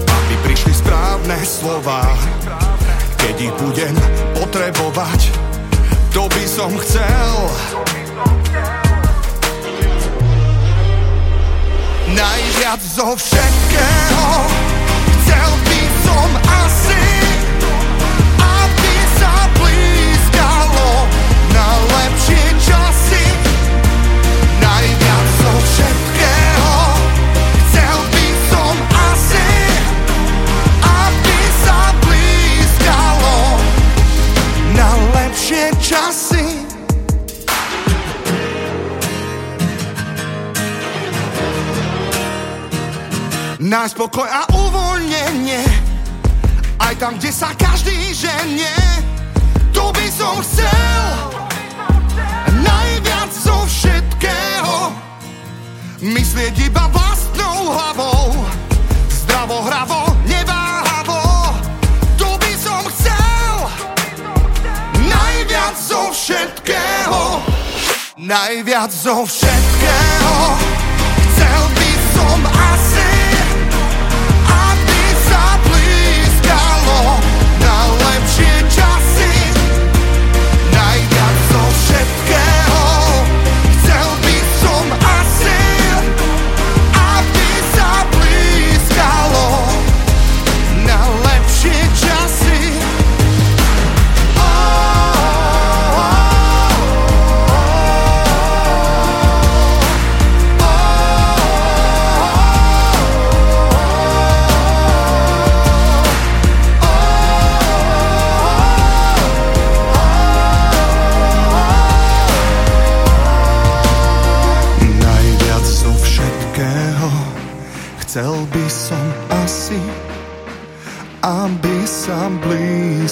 [0.00, 2.16] Aby prišli správne slova.
[3.20, 4.00] Keď ich budem
[4.32, 5.20] potrebovať.
[6.16, 7.36] To by som chcel.
[12.16, 14.24] Najviac zo všetkého.
[15.20, 16.28] Chcel by som
[16.64, 17.31] asi
[22.12, 23.24] najlepšie časy.
[24.60, 25.28] Najviac
[27.72, 29.48] Chcel by som asi
[30.84, 31.80] Aby sa
[34.76, 36.46] Na lepšie časy.
[43.62, 45.64] Na spokoj a uvoľnenie
[46.76, 48.76] Aj tam, kde sa každý ženie.
[49.72, 51.41] Tu by som chcel
[56.02, 58.34] Myslieť iba vlastnou hlavou.
[59.06, 61.22] Zdravo, hravo, neváhavo.
[62.18, 63.54] Tu by som chcel.
[65.06, 67.38] Najviac zo všetkého.
[68.18, 70.81] Najviac zo všetkého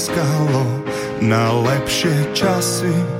[0.00, 0.64] blízkalo
[1.20, 3.19] Na lepšie časy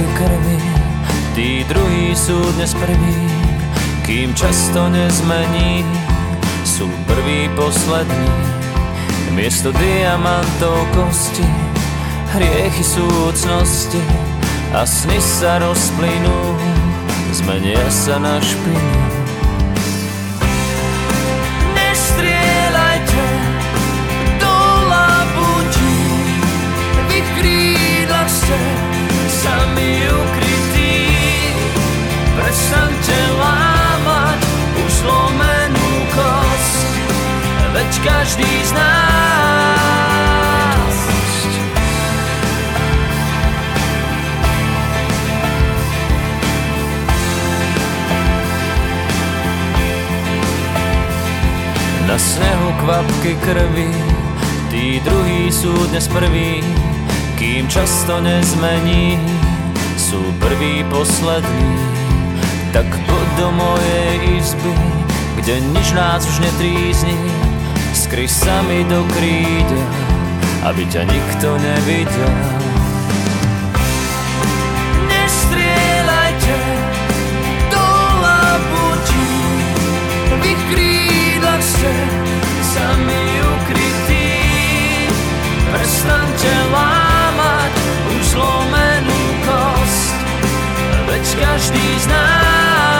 [0.00, 0.58] kvapky krvi.
[1.34, 3.16] Tí druhí sú dnes prví
[4.04, 5.84] Kým často nezmení.
[6.64, 8.32] Sú prví poslední
[9.32, 11.46] Miesto diamantov kosti.
[12.34, 14.02] Hriechy súcnosti
[14.74, 16.38] A sny sa rozplynú.
[17.30, 18.98] Zmenia sa na špinu.
[21.78, 23.24] Nestrieľajte
[24.42, 24.54] do
[24.90, 25.94] labutí
[27.06, 27.10] v
[29.70, 31.14] sami ukrytí.
[32.34, 34.40] Prestaňte lámať
[34.82, 36.82] už zlomenú kosť,
[37.74, 38.90] veď každý z nás
[52.10, 53.86] Na snehu kvapky krvi,
[54.66, 56.58] tí druhí sú dnes prví,
[57.38, 59.14] kým často nezmení,
[60.00, 61.76] sú prví poslední.
[62.72, 64.72] Tak poď do mojej izby,
[65.36, 67.12] kde nič nás už netrízni,
[67.92, 69.82] skry sa mi do kríďa,
[70.72, 72.59] aby ťa nikto nevidel.
[91.40, 92.99] Každý z nás.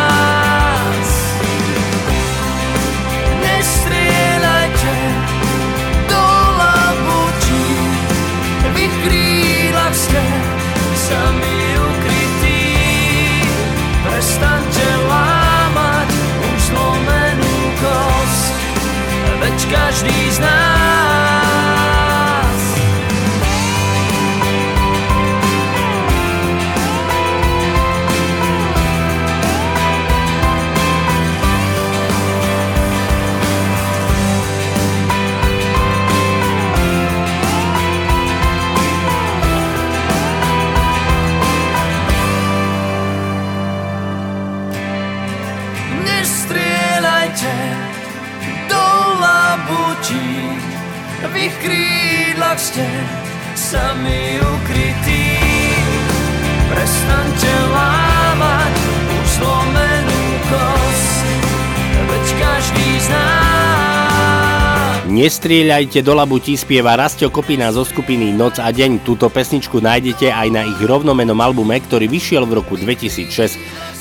[65.41, 69.00] Nestrieľajte do labutí spieva Rastio Kopina zo skupiny Noc a deň.
[69.00, 73.57] Túto pesničku nájdete aj na ich rovnomenom albume, ktorý vyšiel v roku 2006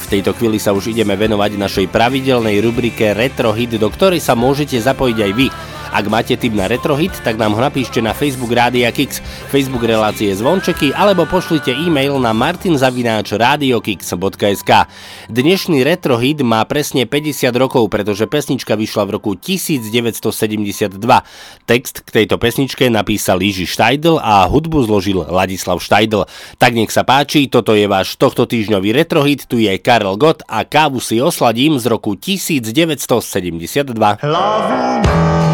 [0.10, 4.82] tejto chvíli sa už ideme venovať našej pravidelnej rubrike Retro Hit, do ktorej sa môžete
[4.82, 5.48] zapojiť aj vy.
[5.90, 10.30] Ak máte tip na retrohit, tak nám ho napíšte na Facebook Rádia Kix, Facebook relácie
[10.38, 14.72] Zvončeky alebo pošlite e-mail na martinzavináčradiokix.sk
[15.34, 20.94] Dnešný retrohit má presne 50 rokov, pretože pesnička vyšla v roku 1972.
[21.66, 26.30] Text k tejto pesničke napísal Jiži Štajdl a hudbu zložil Ladislav Štajdl.
[26.62, 30.70] Tak nech sa páči, toto je váš tohto týždňový retrohit, tu je Karel Gott a
[30.70, 34.22] kávu si osladím z roku 1972.
[34.22, 35.49] Hlavu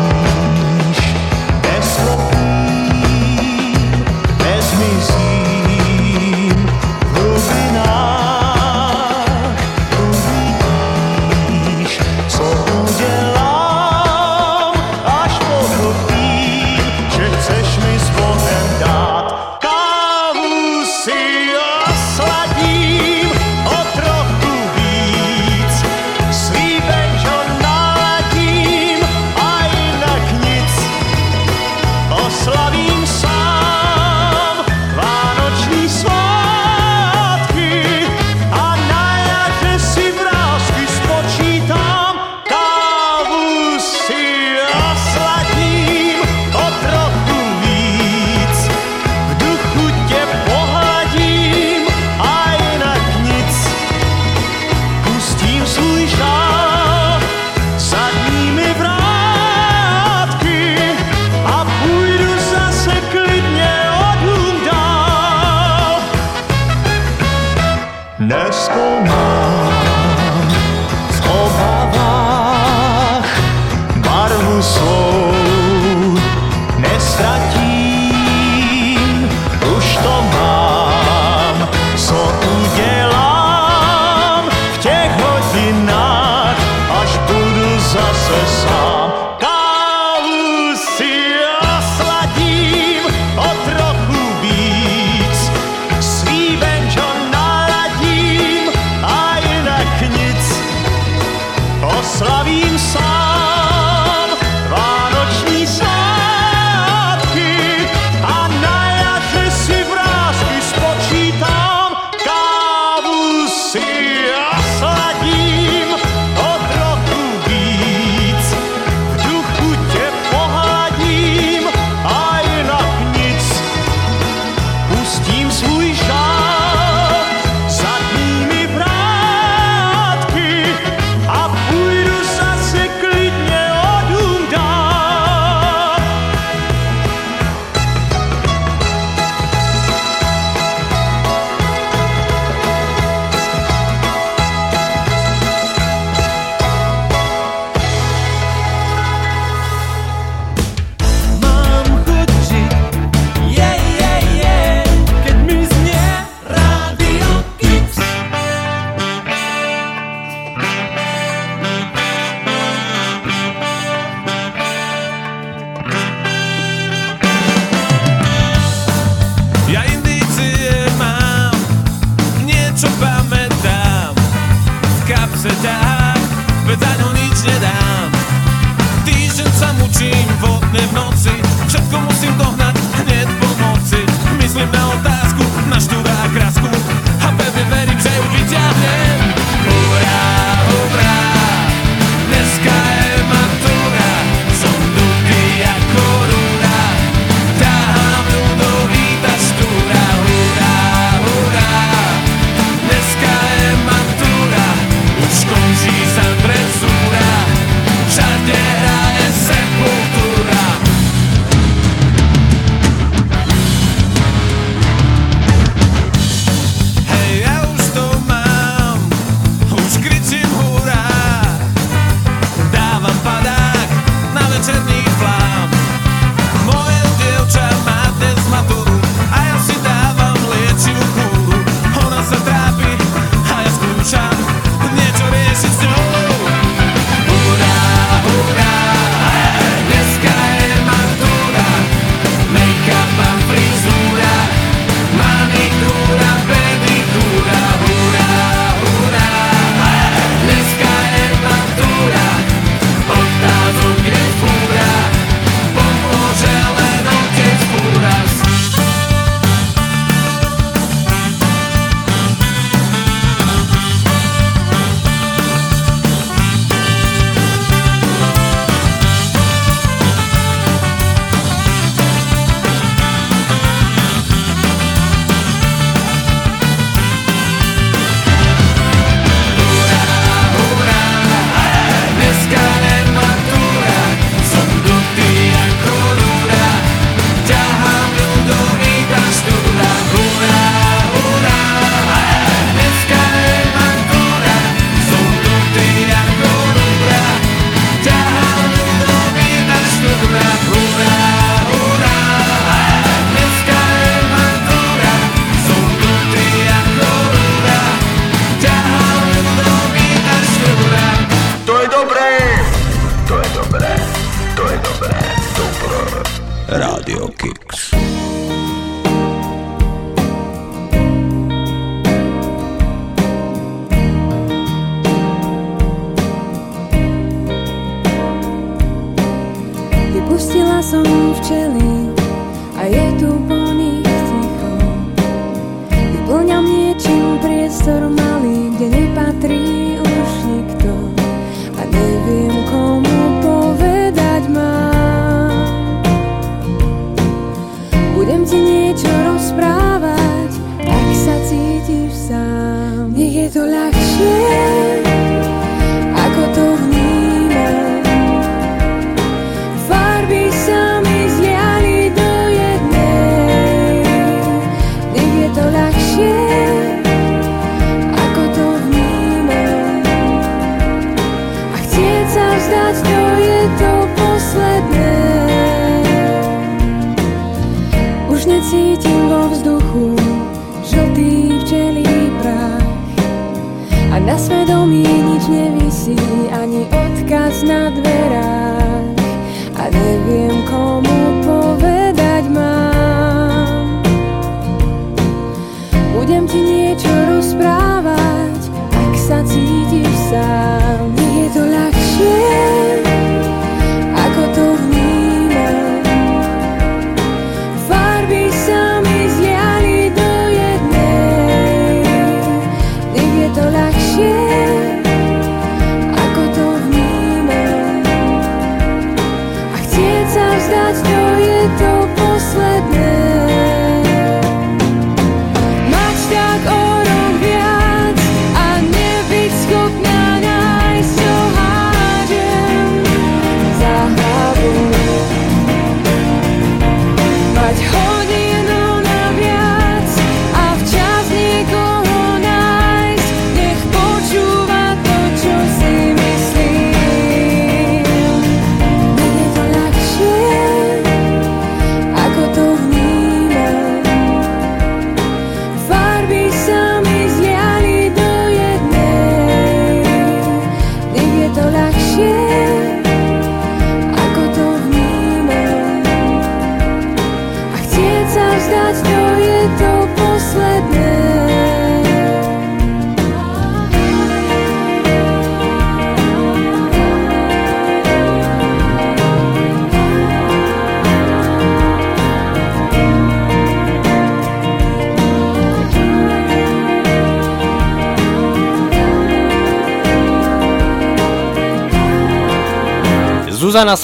[348.25, 349.24] Budem ti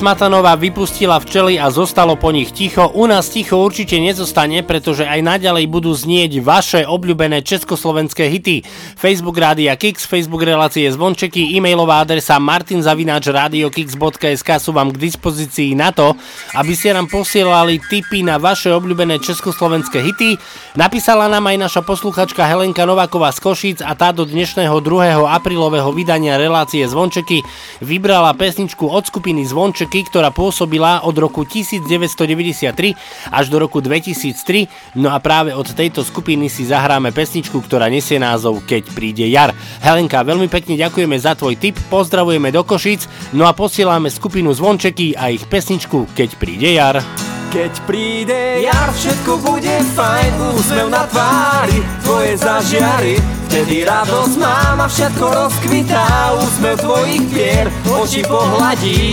[0.02, 2.90] Smatanová vypustila včely a zostalo po nich ticho.
[2.98, 8.66] U nás ticho určite nezostane, pretože aj naďalej budú znieť vaše obľúbené československé hity.
[8.98, 16.18] Facebook Rádia Kix, Facebook relácie Zvončeky, e-mailová adresa martinzavináčradiokix.sk sú vám k dispozícii na to,
[16.58, 20.34] aby ste nám posielali tipy na vaše obľúbené československé hity.
[20.82, 25.30] Napísala nám aj naša posluchačka Helenka Nováková z Košíc a tá do dnešného 2.
[25.30, 27.46] aprílového vydania relácie Zvončeky
[27.86, 29.46] vybrala pesničku od skupiny
[29.92, 32.96] Zvončeky, ktorá pôsobila od roku 1993
[33.28, 34.96] až do roku 2003.
[34.96, 39.52] No a práve od tejto skupiny si zahráme pesničku, ktorá nesie názov Keď príde jar.
[39.84, 43.04] Helenka, veľmi pekne ďakujeme za tvoj tip, pozdravujeme do Košíc,
[43.36, 47.04] no a posielame skupinu Zvončeky a ich pesničku Keď príde jar.
[47.52, 53.20] Keď príde jar, všetko bude fajn Úsmev na tvári, tvoje zažiary.
[53.52, 59.04] Vtedy radosť mám a všetko rozkvitá Úsmev tvojich pier, oči pohladí.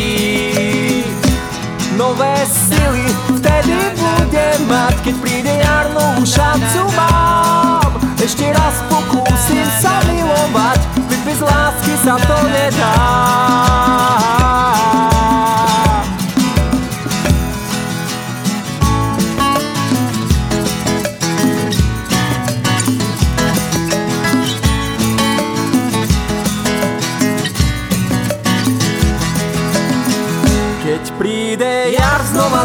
[1.98, 3.10] Nové sily
[3.42, 7.90] vtedy budem mať Keď príde jar, novú šancu mám.
[8.22, 10.78] Ešte raz pokúsim sa milovať
[11.10, 13.67] Veď bez lásky sa to nedá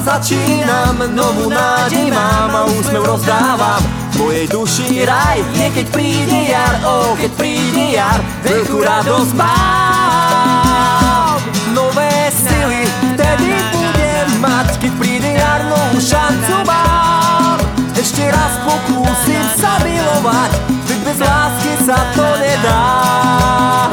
[0.04, 3.80] začínam Novú nádej mám a úsmev rozdávam.
[4.14, 11.40] V mojej duši raj je, keď príde jar O, keď príde jar, veľkú radosť mám.
[11.74, 12.86] Nové sily
[13.16, 17.58] vtedy budem mať Keď príde jar, novú šancu mám.
[17.98, 20.52] Ešte raz pokúsim sa milovať
[20.92, 23.93] Veď bez lásky sa to nedá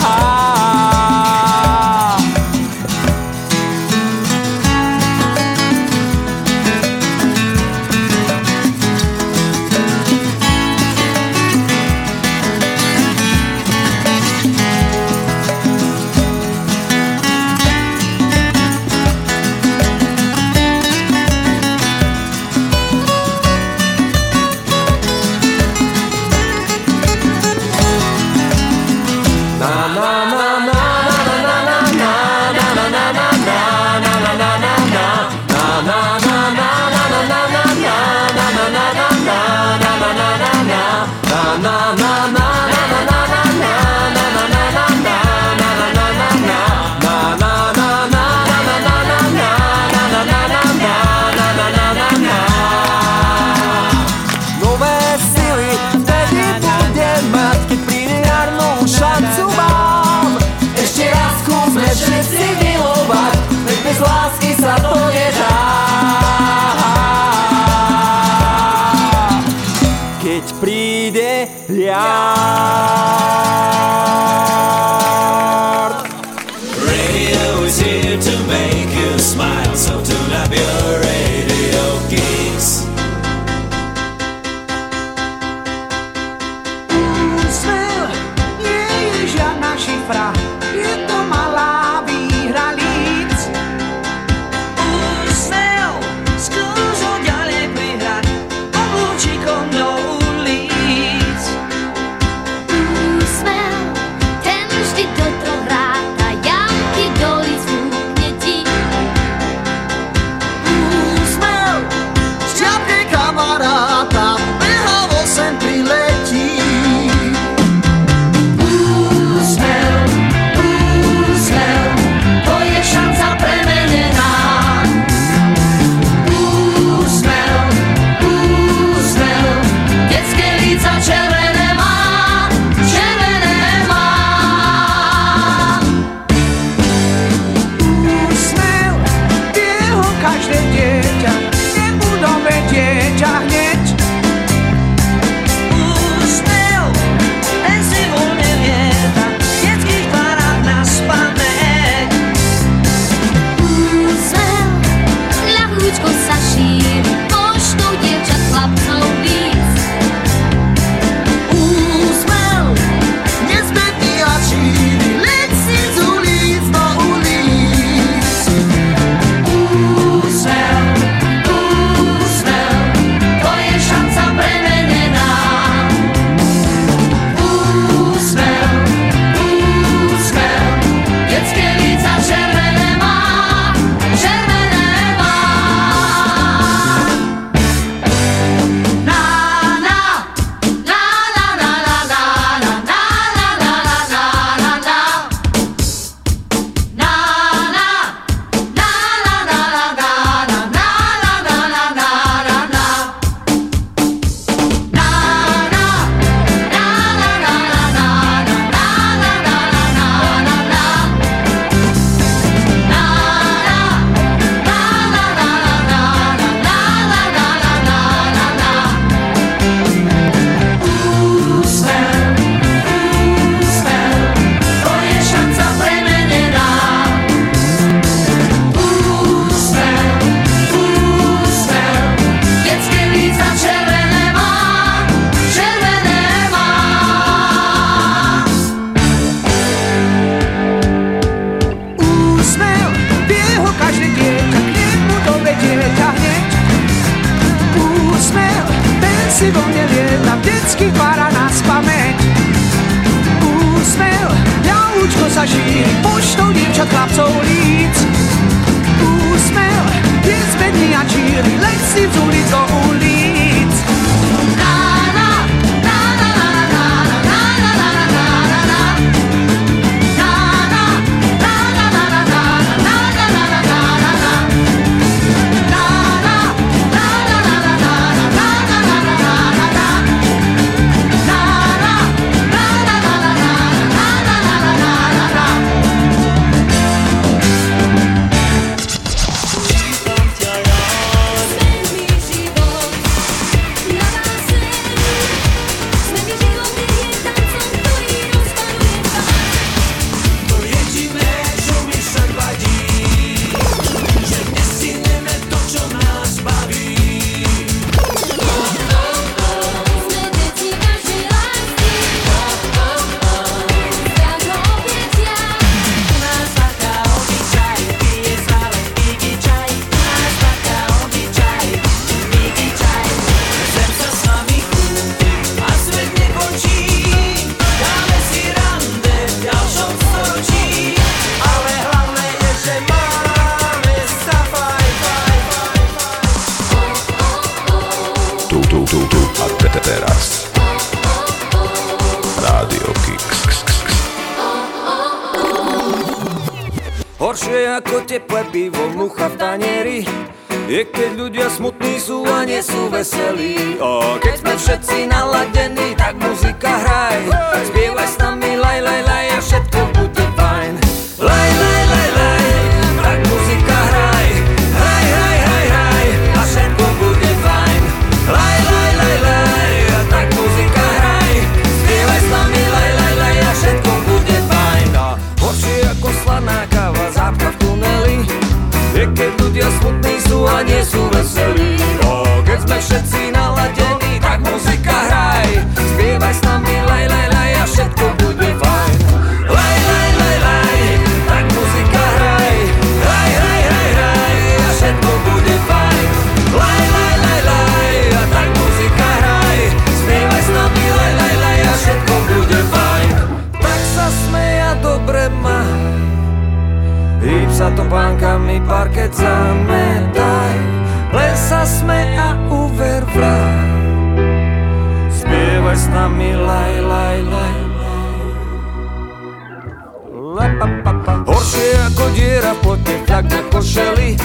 [422.14, 424.16] diera v plote, tak na košeli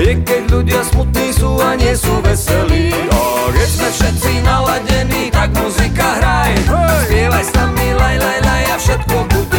[0.00, 5.50] Je keď ľudia smutní sú a nie sú veselí A keď sme všetci naladení, tak
[5.58, 6.52] muzika hraj.
[7.04, 9.49] Spievaj s nami laj, laj, laj a všetko bude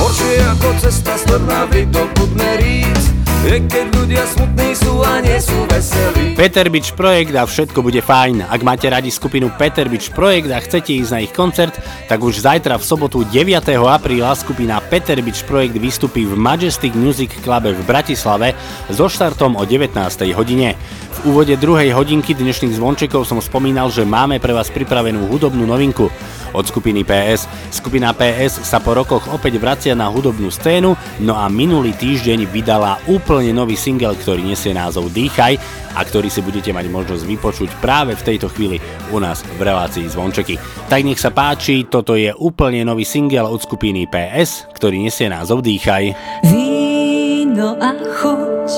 [0.00, 2.89] Horšie ako cesta z Trnavy do Budmeríc Je
[3.40, 8.48] keď ľudia smutní sú a nie sú veselí Peter Beach Projekt a všetko bude fajn.
[8.48, 11.76] Ak máte radi skupinu Peter Beach Projekt a chcete ísť na ich koncert,
[12.08, 13.60] tak už zajtra v sobotu 9.
[13.76, 18.56] apríla skupina Peter Beach Projekt vystupí v Majestic Music Clube v Bratislave
[18.92, 19.96] so štartom o 19.
[20.32, 20.76] hodine.
[21.20, 26.08] V úvode druhej hodinky dnešných zvončekov som spomínal, že máme pre vás pripravenú hudobnú novinku
[26.54, 27.46] od skupiny PS.
[27.70, 33.00] Skupina PS sa po rokoch opäť vracia na hudobnú scénu, no a minulý týždeň vydala
[33.06, 35.56] úplne nový single, ktorý nesie názov Dýchaj
[35.96, 38.78] a ktorý si budete mať možnosť vypočuť práve v tejto chvíli
[39.10, 40.58] u nás v relácii Zvončeky.
[40.86, 45.66] Tak nech sa páči, toto je úplne nový single od skupiny PS, ktorý nesie názov
[45.66, 46.14] Dýchaj.
[46.46, 48.68] Víno a chuť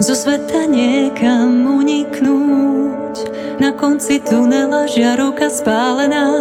[0.00, 2.79] zo sveta niekam uniknúť.
[3.60, 6.32] Na konci tunela žiarovka spálená,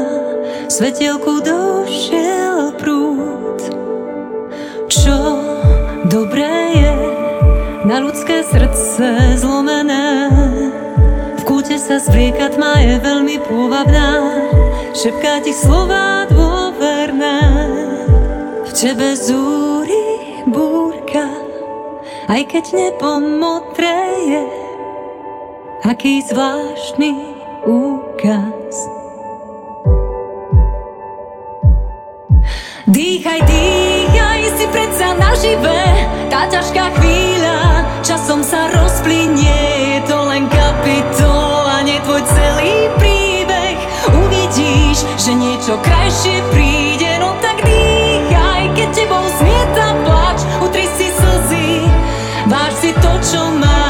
[0.72, 3.60] svetielku došiel prúd.
[4.88, 5.20] Čo
[6.08, 6.96] dobré je
[7.84, 10.32] na ľudské srdce zlomené,
[11.36, 14.24] v kúte sa zvlieka tma je veľmi pôvabná,
[14.96, 17.40] šepká ti slova dôverné.
[18.64, 21.28] V tebe zúri búrka,
[22.32, 24.59] aj keď nebo modré je,
[25.86, 27.16] aký zvláštny
[27.64, 28.76] úkaz.
[32.90, 35.82] Dýchaj, dýchaj, si predsa nažive,
[36.28, 39.60] tá ťažká chvíľa časom sa rozplynie,
[39.96, 43.78] je to len kapitola, nie tvoj celý príbeh.
[44.10, 51.86] Uvidíš, že niečo krajšie príde, no tak dýchaj, keď tebou smieta plač, utri si slzy,
[52.50, 53.89] váž si to, čo máš,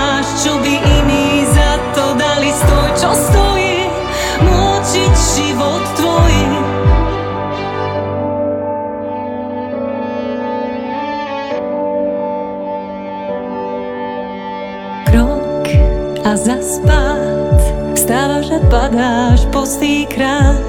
[16.30, 17.57] a zaspát.
[17.97, 20.61] Vstávaš a padáš postýkrát.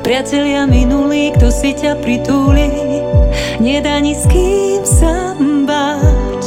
[0.00, 2.72] Priatelia minulí, kto si ťa pritúli,
[3.60, 5.36] nedá ni s kým sa
[5.68, 6.42] báť.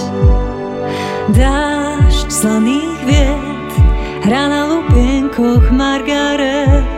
[1.37, 3.69] Dážď slaných vied,
[4.25, 6.89] hrá na lupienkoch Margaret.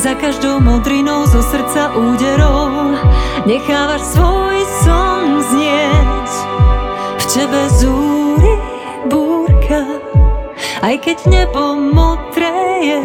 [0.00, 2.96] Za každou modrinou zo srdca úderov
[3.44, 6.30] nechávaš svoj som znieť.
[7.20, 8.07] V tebe zúri
[11.08, 13.00] keď nebo modré je,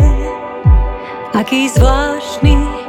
[1.39, 2.82] aký zvláštny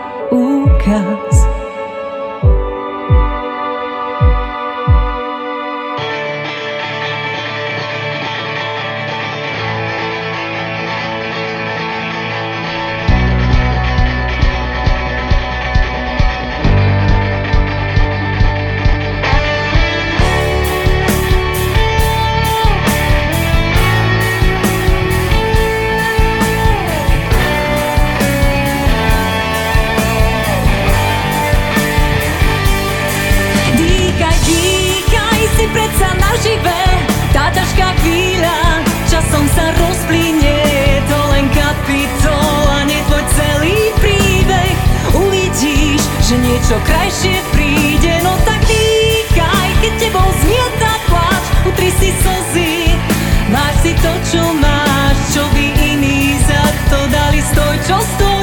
[46.64, 51.44] niečo krajšie príde No tak dýchaj, keď tebou zmieta pláč.
[51.68, 52.72] Utri si slzy,
[53.52, 57.44] máš si to, čo máš Čo by iní za to dali.
[57.44, 58.33] Stoj, čo stoj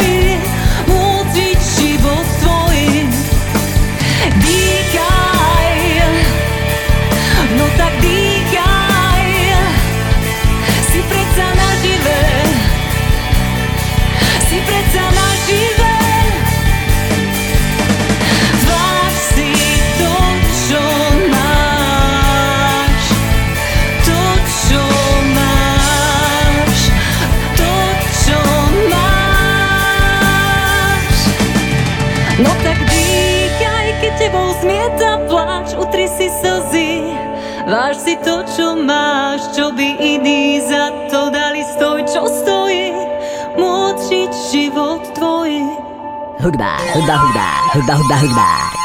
[46.42, 48.81] Hudba, hudba, hudba, hudba, hudba, hudba.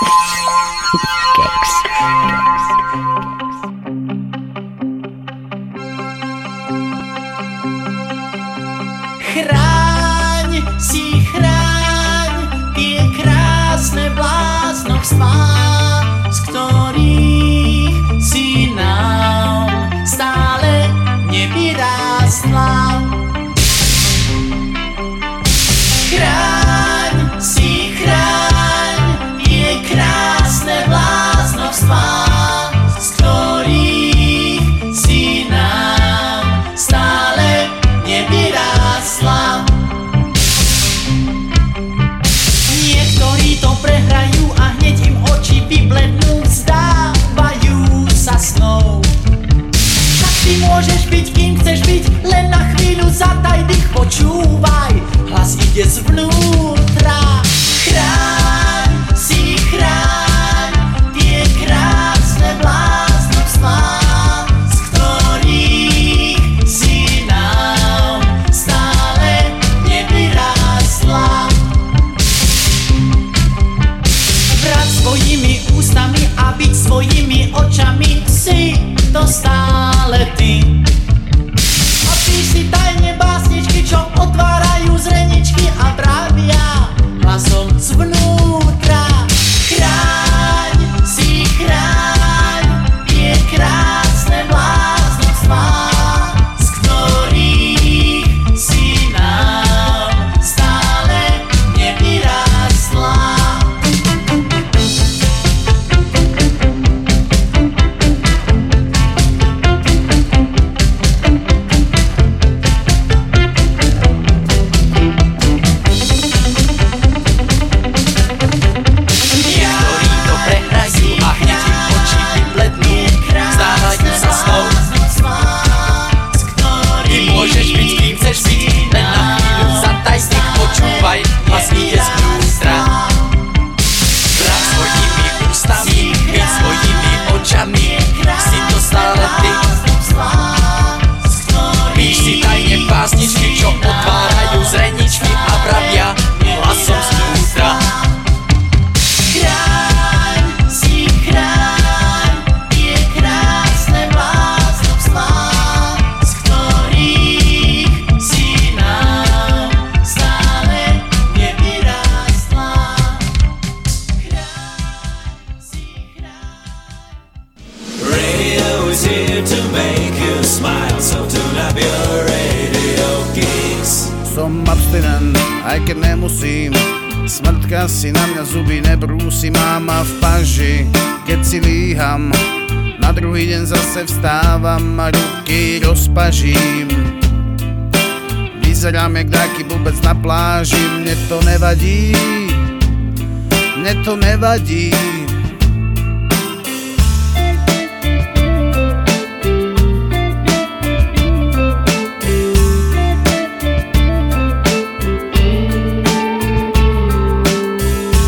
[194.47, 194.95] Nevadí.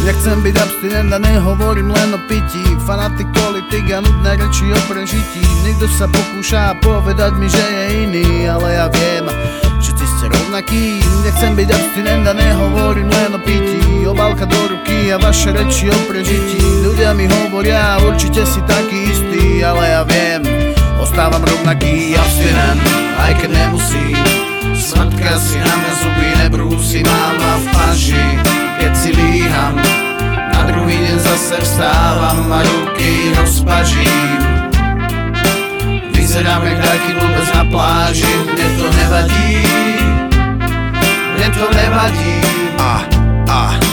[0.02, 2.66] Nechcem byť abstinent a nehovorím len o pití.
[2.82, 3.30] Fanatik,
[3.94, 5.46] a nudné reči o prežití.
[5.62, 9.30] Niekto sa pokúša povedať mi, že je iný Ale ja viem,
[10.58, 15.86] rovnakí Nechcem byť abstinent a nehovorím len o pití Obálka do ruky a vaše reči
[15.86, 16.58] o prežití.
[16.82, 20.42] Ľudia mi hovoria, určite si taký istý Ale ja viem,
[20.98, 22.82] ostávam rovnaký abstinent
[23.22, 24.18] Aj keď nemusím
[24.74, 28.26] Smrtka si na mňa zuby nebrúsi Máma v paži,
[28.82, 29.78] keď si líham
[30.58, 34.42] Na druhý deň zase vstávam a ruky rozpažím.
[36.14, 40.17] Vyzerám jak taký blbec na pláži Mne to nevadí
[41.48, 42.40] Mne to nevadí
[42.76, 43.08] A,
[43.48, 43.87] a,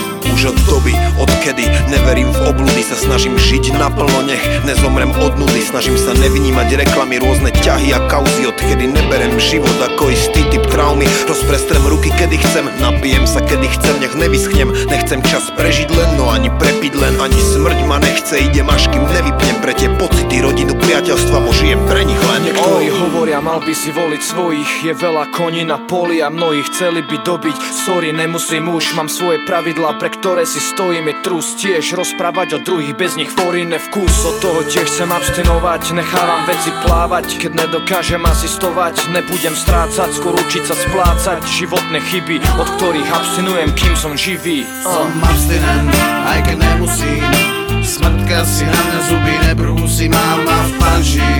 [0.45, 5.61] od doby, odkedy neverím v obludy Sa snažím žiť naplno, nech nezomrem od nudy.
[5.65, 11.09] Snažím sa nevnímať reklamy, rôzne ťahy a kauzy Odkedy neberem život ako istý typ traumy.
[11.25, 16.29] Rozprestrem ruky, kedy chcem, napijem sa, kedy chcem Nech nevyschnem, nechcem čas prežiť len No
[16.29, 19.57] ani prepiť len, ani smrť ma nechce Idem až kým nevypnem.
[19.65, 22.51] Pre tie pocity, rodinu, priateľstva Požijem pre nich len.
[22.51, 24.71] Oj, hovoria, mal by si voliť svojich.
[24.83, 27.55] Je veľa koní na poli a mnohí chceli by dobiť.
[27.87, 32.59] Sorry, nemusím už, mám svoje pravidlá Pre ktoré si stojím, je trus tiež Rozprávať o
[32.59, 34.11] druhých, bez nich foríne vkus.
[34.27, 40.63] Od toho tiež chcem abstinovať Nechávam veci plávať, keď nedokážem asistovať Nebudem strácať, skôr učiť
[40.67, 44.67] sa splácať Životné chyby, od ktorých abstinujem, kým som živý.
[44.83, 45.95] Som abstinent,
[46.27, 47.31] aj keď nemusím.
[47.79, 51.31] Smrtka si na mňa zuby nebrúsi Mám ma v panži,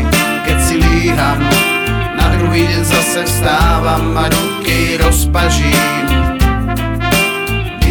[0.47, 1.41] keď si líham
[2.15, 6.34] Na druhý deň zase vstávam a ruky rozpažím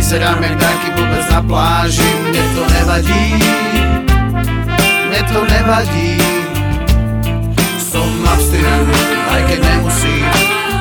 [0.05, 2.05] Vyzerám jak taký blbec na pláži.
[2.28, 3.24] Mne to nevadí
[5.09, 6.20] Mne to nevadí.
[7.81, 8.85] Som abstinent,
[9.32, 10.28] aj keď nemusím.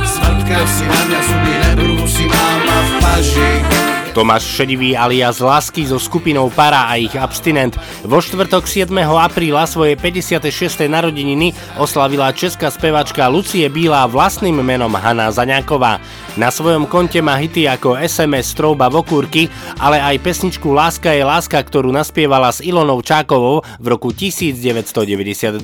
[0.04, 3.54] Smrtka si na mňa zuby nebrúsi Mám ma v paži
[4.14, 7.74] Tomáš Šedivý alias Lasky so skupinou Para a ich abstinent.
[8.06, 8.94] Vo štvrtok 7.
[9.02, 10.86] apríla svoje 56.
[10.86, 15.98] narodeniny oslavila česká spevačka Lucie Bílá vlastným menom Hanna Zaňáková.
[16.38, 19.02] Na svojom konte má hity ako SMS Strouba v
[19.82, 25.58] ale aj pesničku Láska je láska, ktorú naspievala s Ilonou Čákovou v roku 1992.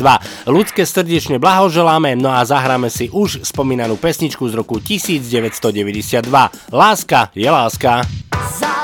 [0.50, 6.26] Ľudské srdečne blahoželáme, no a zahráme si už spomínanú pesničku z roku 1992.
[6.74, 8.02] Láska je láska.
[8.48, 8.79] Zas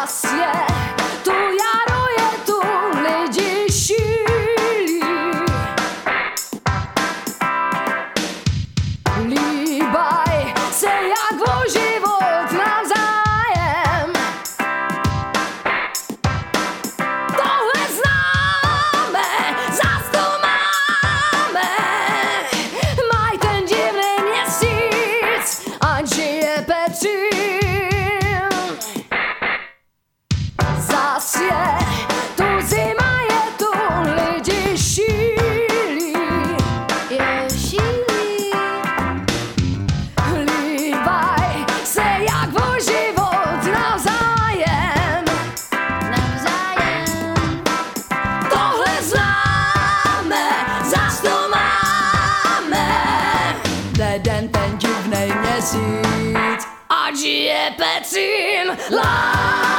[58.15, 59.74] je Petřín.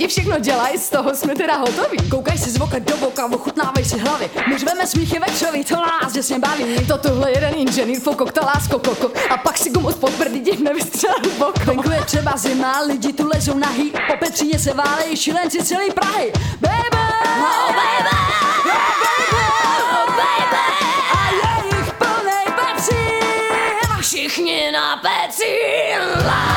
[0.00, 1.96] Lidi všechno dělají, z toho jsme teda hotoví.
[2.10, 4.30] Koukaj si z voka do boka, ochutnávej si hlavy.
[4.48, 6.86] My řveme smíchy ve křoví, to nás děsně baví.
[6.86, 9.12] To tuhle jeden inženýr fokokta lásko koko.
[9.30, 11.64] A pak si gumu pod prdy divne vystřelil bokom.
[11.64, 13.90] Venku je třeba zima, lidi tu lezou nahý.
[13.90, 16.32] Po Petříně se válejí šilenci celý Prahy.
[16.60, 17.04] Baby!
[17.40, 18.16] Oh, baby!
[18.64, 20.66] Oh, baby!
[21.12, 23.96] A je jich plnej Petřín.
[23.98, 26.49] A všichni na Petřín.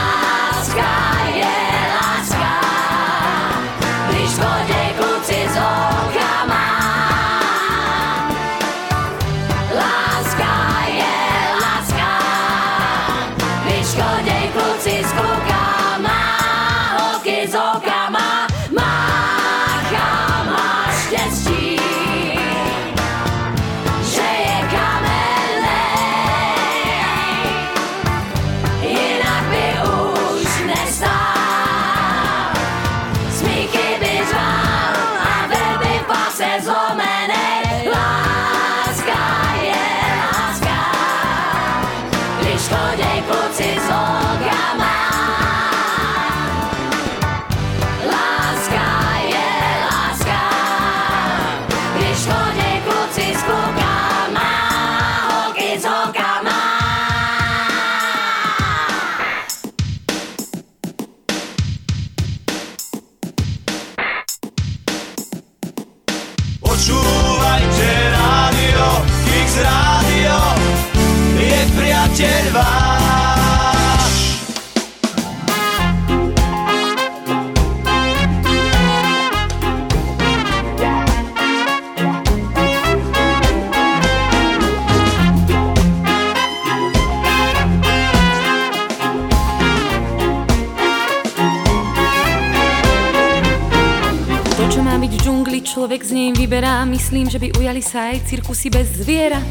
[96.93, 99.41] Myslím, že by ujali sa aj cirkusy bez zvierat.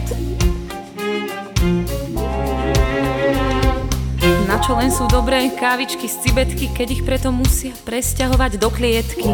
[4.47, 9.27] Na čo len sú dobré kávičky z cibetky, keď ich preto musia presťahovať do klietky.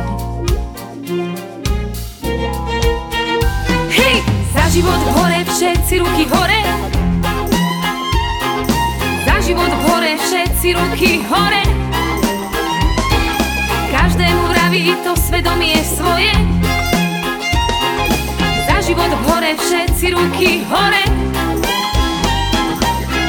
[3.93, 4.25] Hej!
[4.57, 6.65] Za život hore, všetci ruky hore!
[9.29, 11.61] Za život hore, všetci ruky hore!
[13.93, 16.48] Každému vraví to svedomie svoje
[18.99, 21.05] život hore, všetci ruky hore.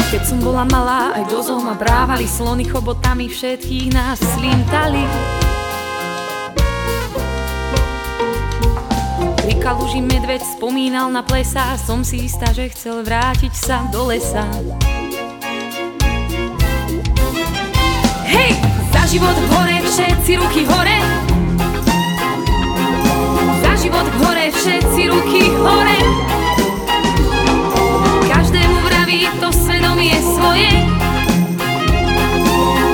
[0.10, 5.06] Keď som bola malá, aj do zoo ma brávali Slony chobotami všetkých nás slintali.
[9.46, 14.50] Pri kaluži medveď spomínal na plesa Som si istá, že chcel vrátiť sa do lesa.
[18.26, 18.58] Hej!
[18.90, 21.29] Za život hore, všetci ruky hore
[23.90, 25.98] život hore, všetci ruky hore.
[28.30, 30.70] Každému vraví to svedomie svoje.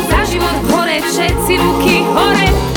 [0.08, 2.75] Za život hore, všetci ruky hore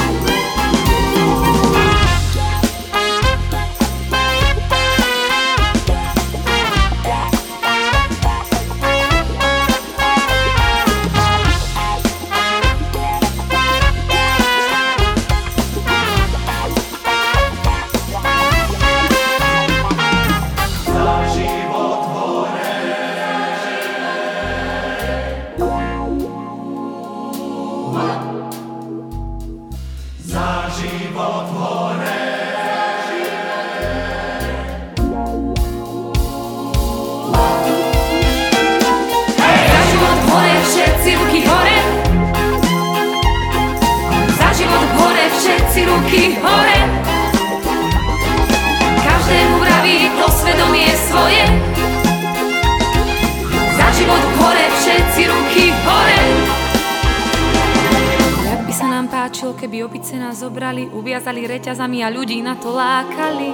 [61.68, 63.52] reťazami a ľudí na to lákali.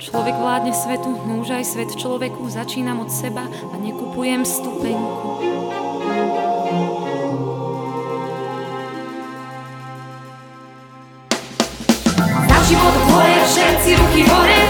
[0.00, 5.42] Človek vládne svetu, no už aj svet človeku Začínam od seba a nekupujem stupenku
[12.48, 14.63] Za život hore, všetci ruky hore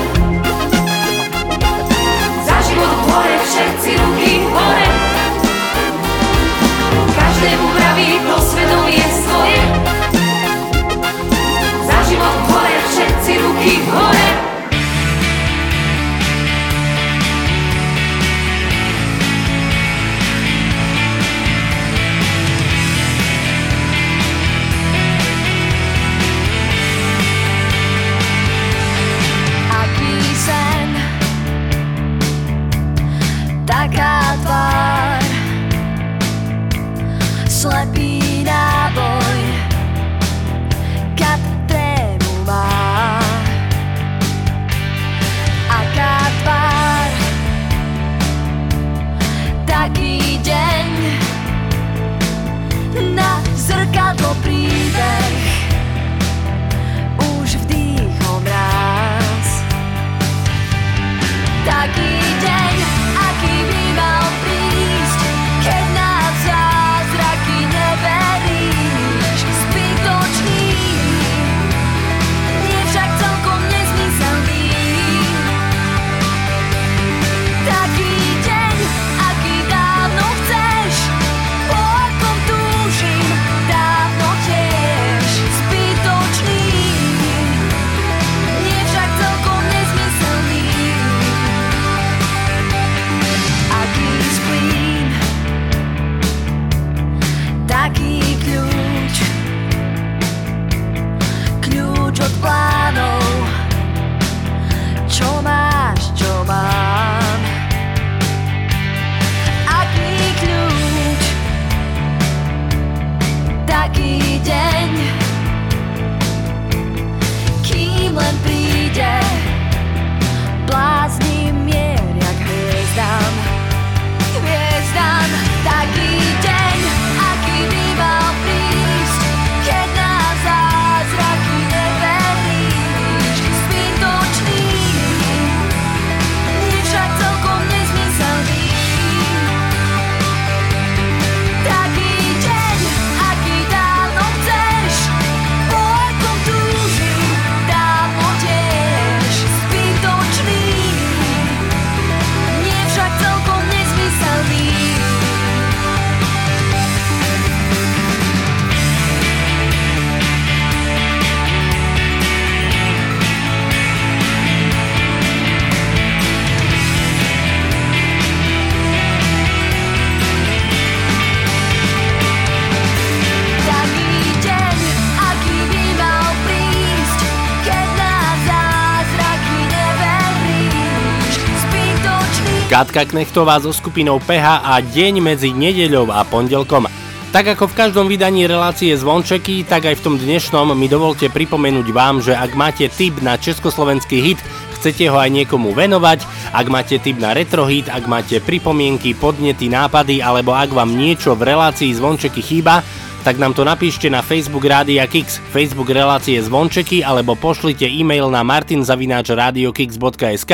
[182.94, 186.86] Katka Knechtová so skupinou PH a deň medzi nedeľou a pondelkom.
[187.34, 191.90] Tak ako v každom vydaní relácie Zvončeky, tak aj v tom dnešnom mi dovolte pripomenúť
[191.90, 194.38] vám, že ak máte tip na československý hit,
[194.78, 196.22] chcete ho aj niekomu venovať,
[196.54, 201.50] ak máte tip na retrohit, ak máte pripomienky, podnety, nápady, alebo ak vám niečo v
[201.50, 202.86] relácii Zvončeky chýba,
[203.24, 208.44] tak nám to napíšte na Facebook Rádia Kix, Facebook relácie Zvončeky alebo pošlite e-mail na
[208.44, 210.52] martinzavináčradiokix.sk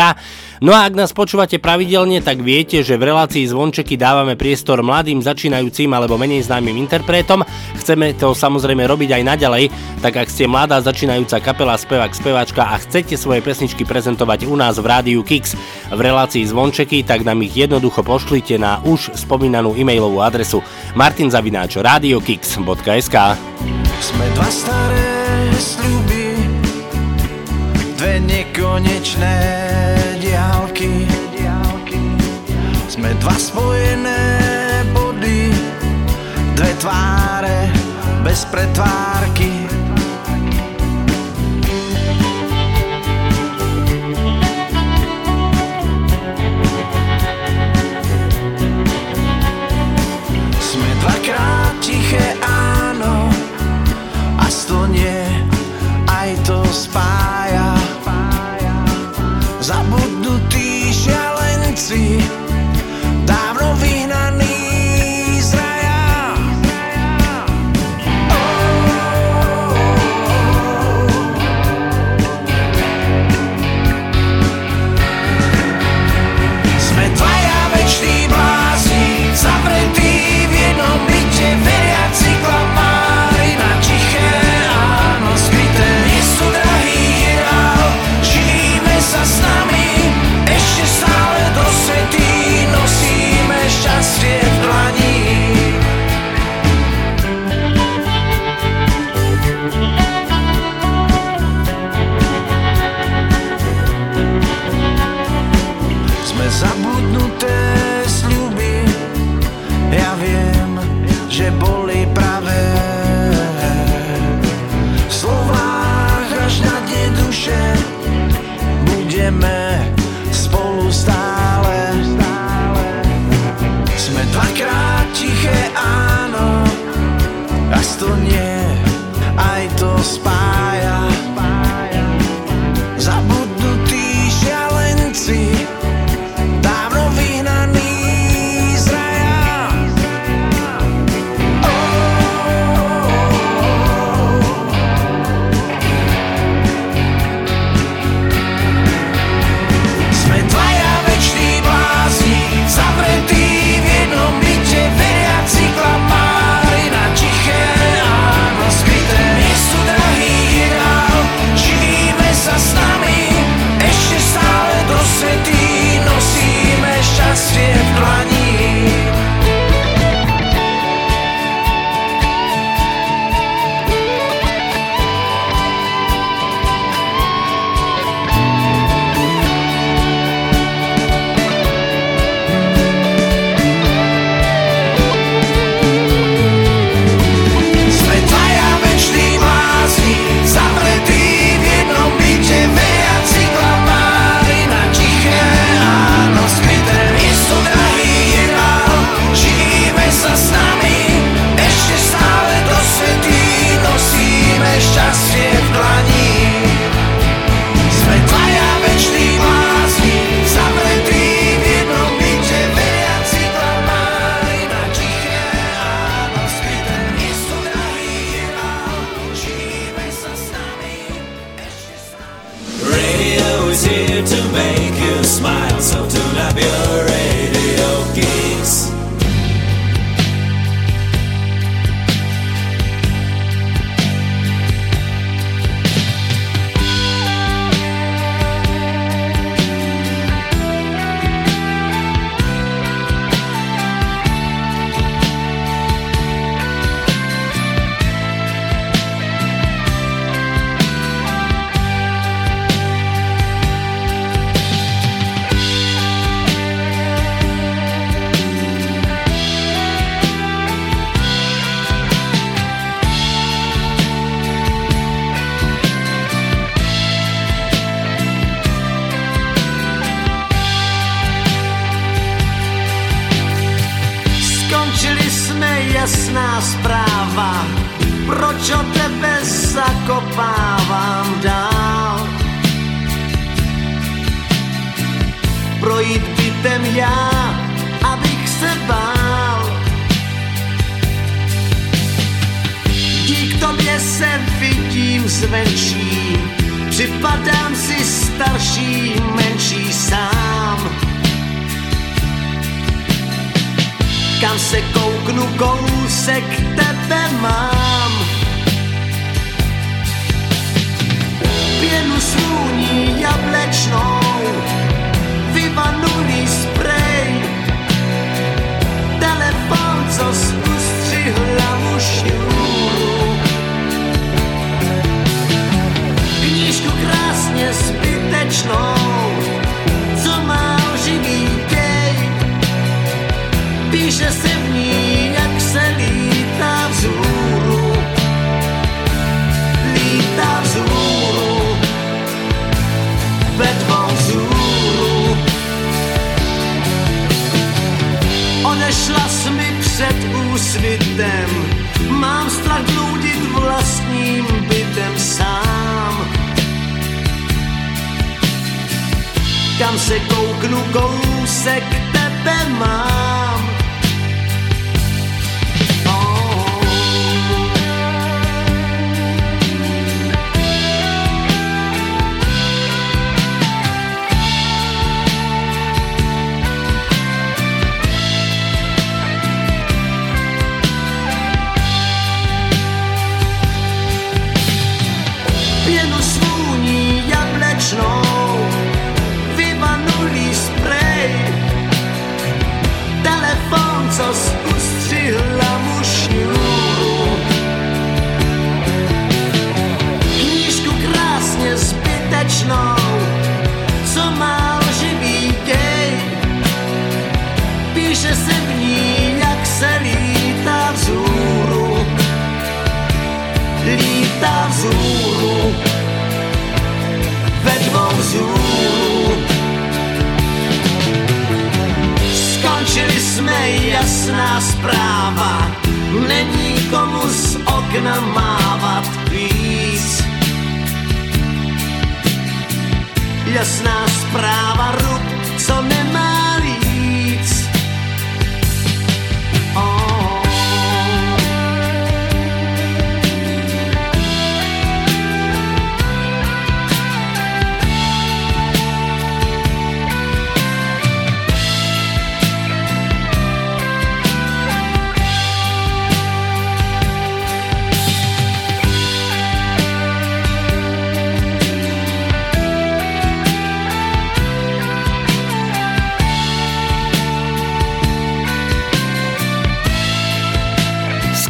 [0.61, 5.25] No a ak nás počúvate pravidelne, tak viete, že v relácii Zvončeky dávame priestor mladým,
[5.25, 7.41] začínajúcim alebo menej známym interpretom.
[7.81, 9.73] Chceme to samozrejme robiť aj naďalej,
[10.05, 14.77] tak ak ste mladá začínajúca kapela, spevák, speváčka a chcete svoje pesničky prezentovať u nás
[14.77, 15.57] v Rádiu Kix
[15.89, 20.61] v relácii Zvončeky, tak nám ich jednoducho pošlite na už spomínanú e-mailovú adresu
[20.93, 23.17] martinzavináčradiokix.sk
[23.97, 25.09] Sme dva staré
[25.57, 26.37] sľuby,
[27.97, 29.37] dve nekonečné
[31.37, 32.01] diálky.
[32.89, 34.21] Sme dva spojené
[34.97, 35.53] body,
[36.57, 37.69] dve tváre
[38.25, 39.60] bez pretvárky.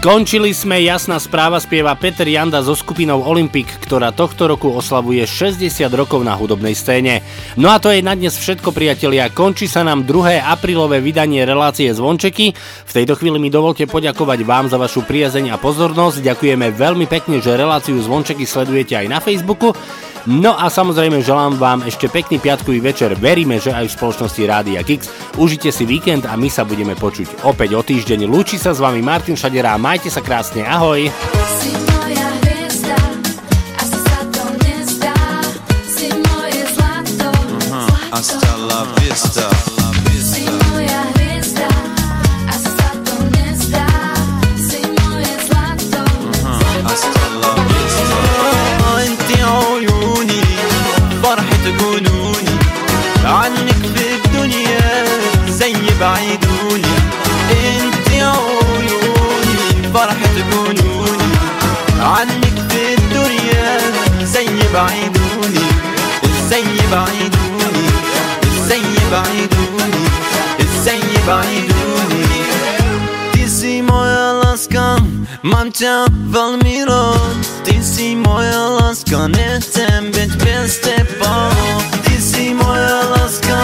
[0.01, 5.68] Skončili sme, jasná správa spieva Peter Janda so skupinou Olympic, ktorá tohto roku oslavuje 60
[5.93, 7.20] rokov na hudobnej scéne.
[7.60, 10.40] No a to je na dnes všetko priatelia, končí sa nám 2.
[10.40, 12.56] aprílové vydanie relácie Zvončeky.
[12.89, 17.36] V tejto chvíli mi dovolte poďakovať vám za vašu priazeň a pozornosť, ďakujeme veľmi pekne,
[17.44, 19.77] že reláciu Zvončeky sledujete aj na Facebooku.
[20.28, 24.84] No a samozrejme želám vám ešte pekný piatkový večer, veríme, že aj v spoločnosti Rádia
[24.84, 25.09] Kix.
[25.40, 28.28] Užite si víkend a my sa budeme počuť opäť o týždeň.
[28.28, 31.09] Lúči sa s vami Martin Šadera, majte sa krásne, ahoj!
[31.56, 32.98] Si moja hviezda,
[33.80, 35.16] asi sa to nezdá,
[35.88, 37.28] si moje zlato,
[38.12, 39.69] Hasta la vista.
[64.69, 65.68] زي بعيدوني
[66.49, 67.88] زي بعيدوني
[68.68, 70.06] زي بعيدوني
[70.86, 72.26] زي بعيدوني
[73.34, 74.86] Ty si moja láska,
[75.41, 81.49] mám ťa veľmi rád Ty si moja láska, nechcem byť bez teba
[82.06, 83.60] Ty si moja láska,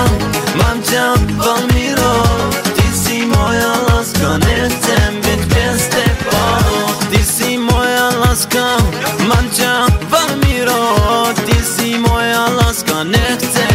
[0.58, 1.06] mám ťa
[1.46, 6.46] veľmi rád Ty si moja láska, nechcem byť bez teba
[7.10, 8.66] Ty si moja láska,
[9.30, 9.74] mám ťa
[10.10, 10.25] veľmi rád
[11.47, 13.66] Ti si moja laska, ne chce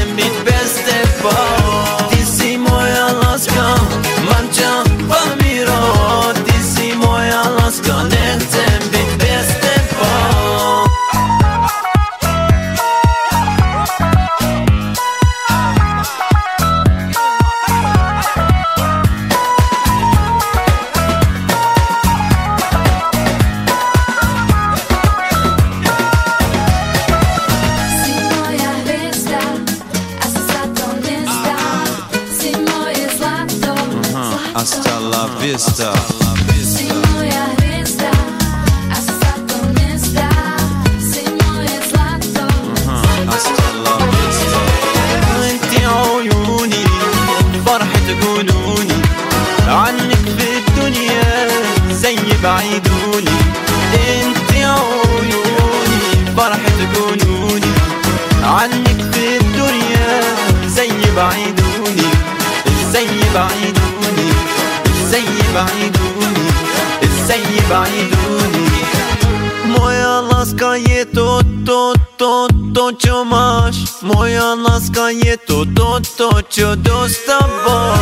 [74.81, 78.01] Moja láska je to, to, to, čo dostávaš Moja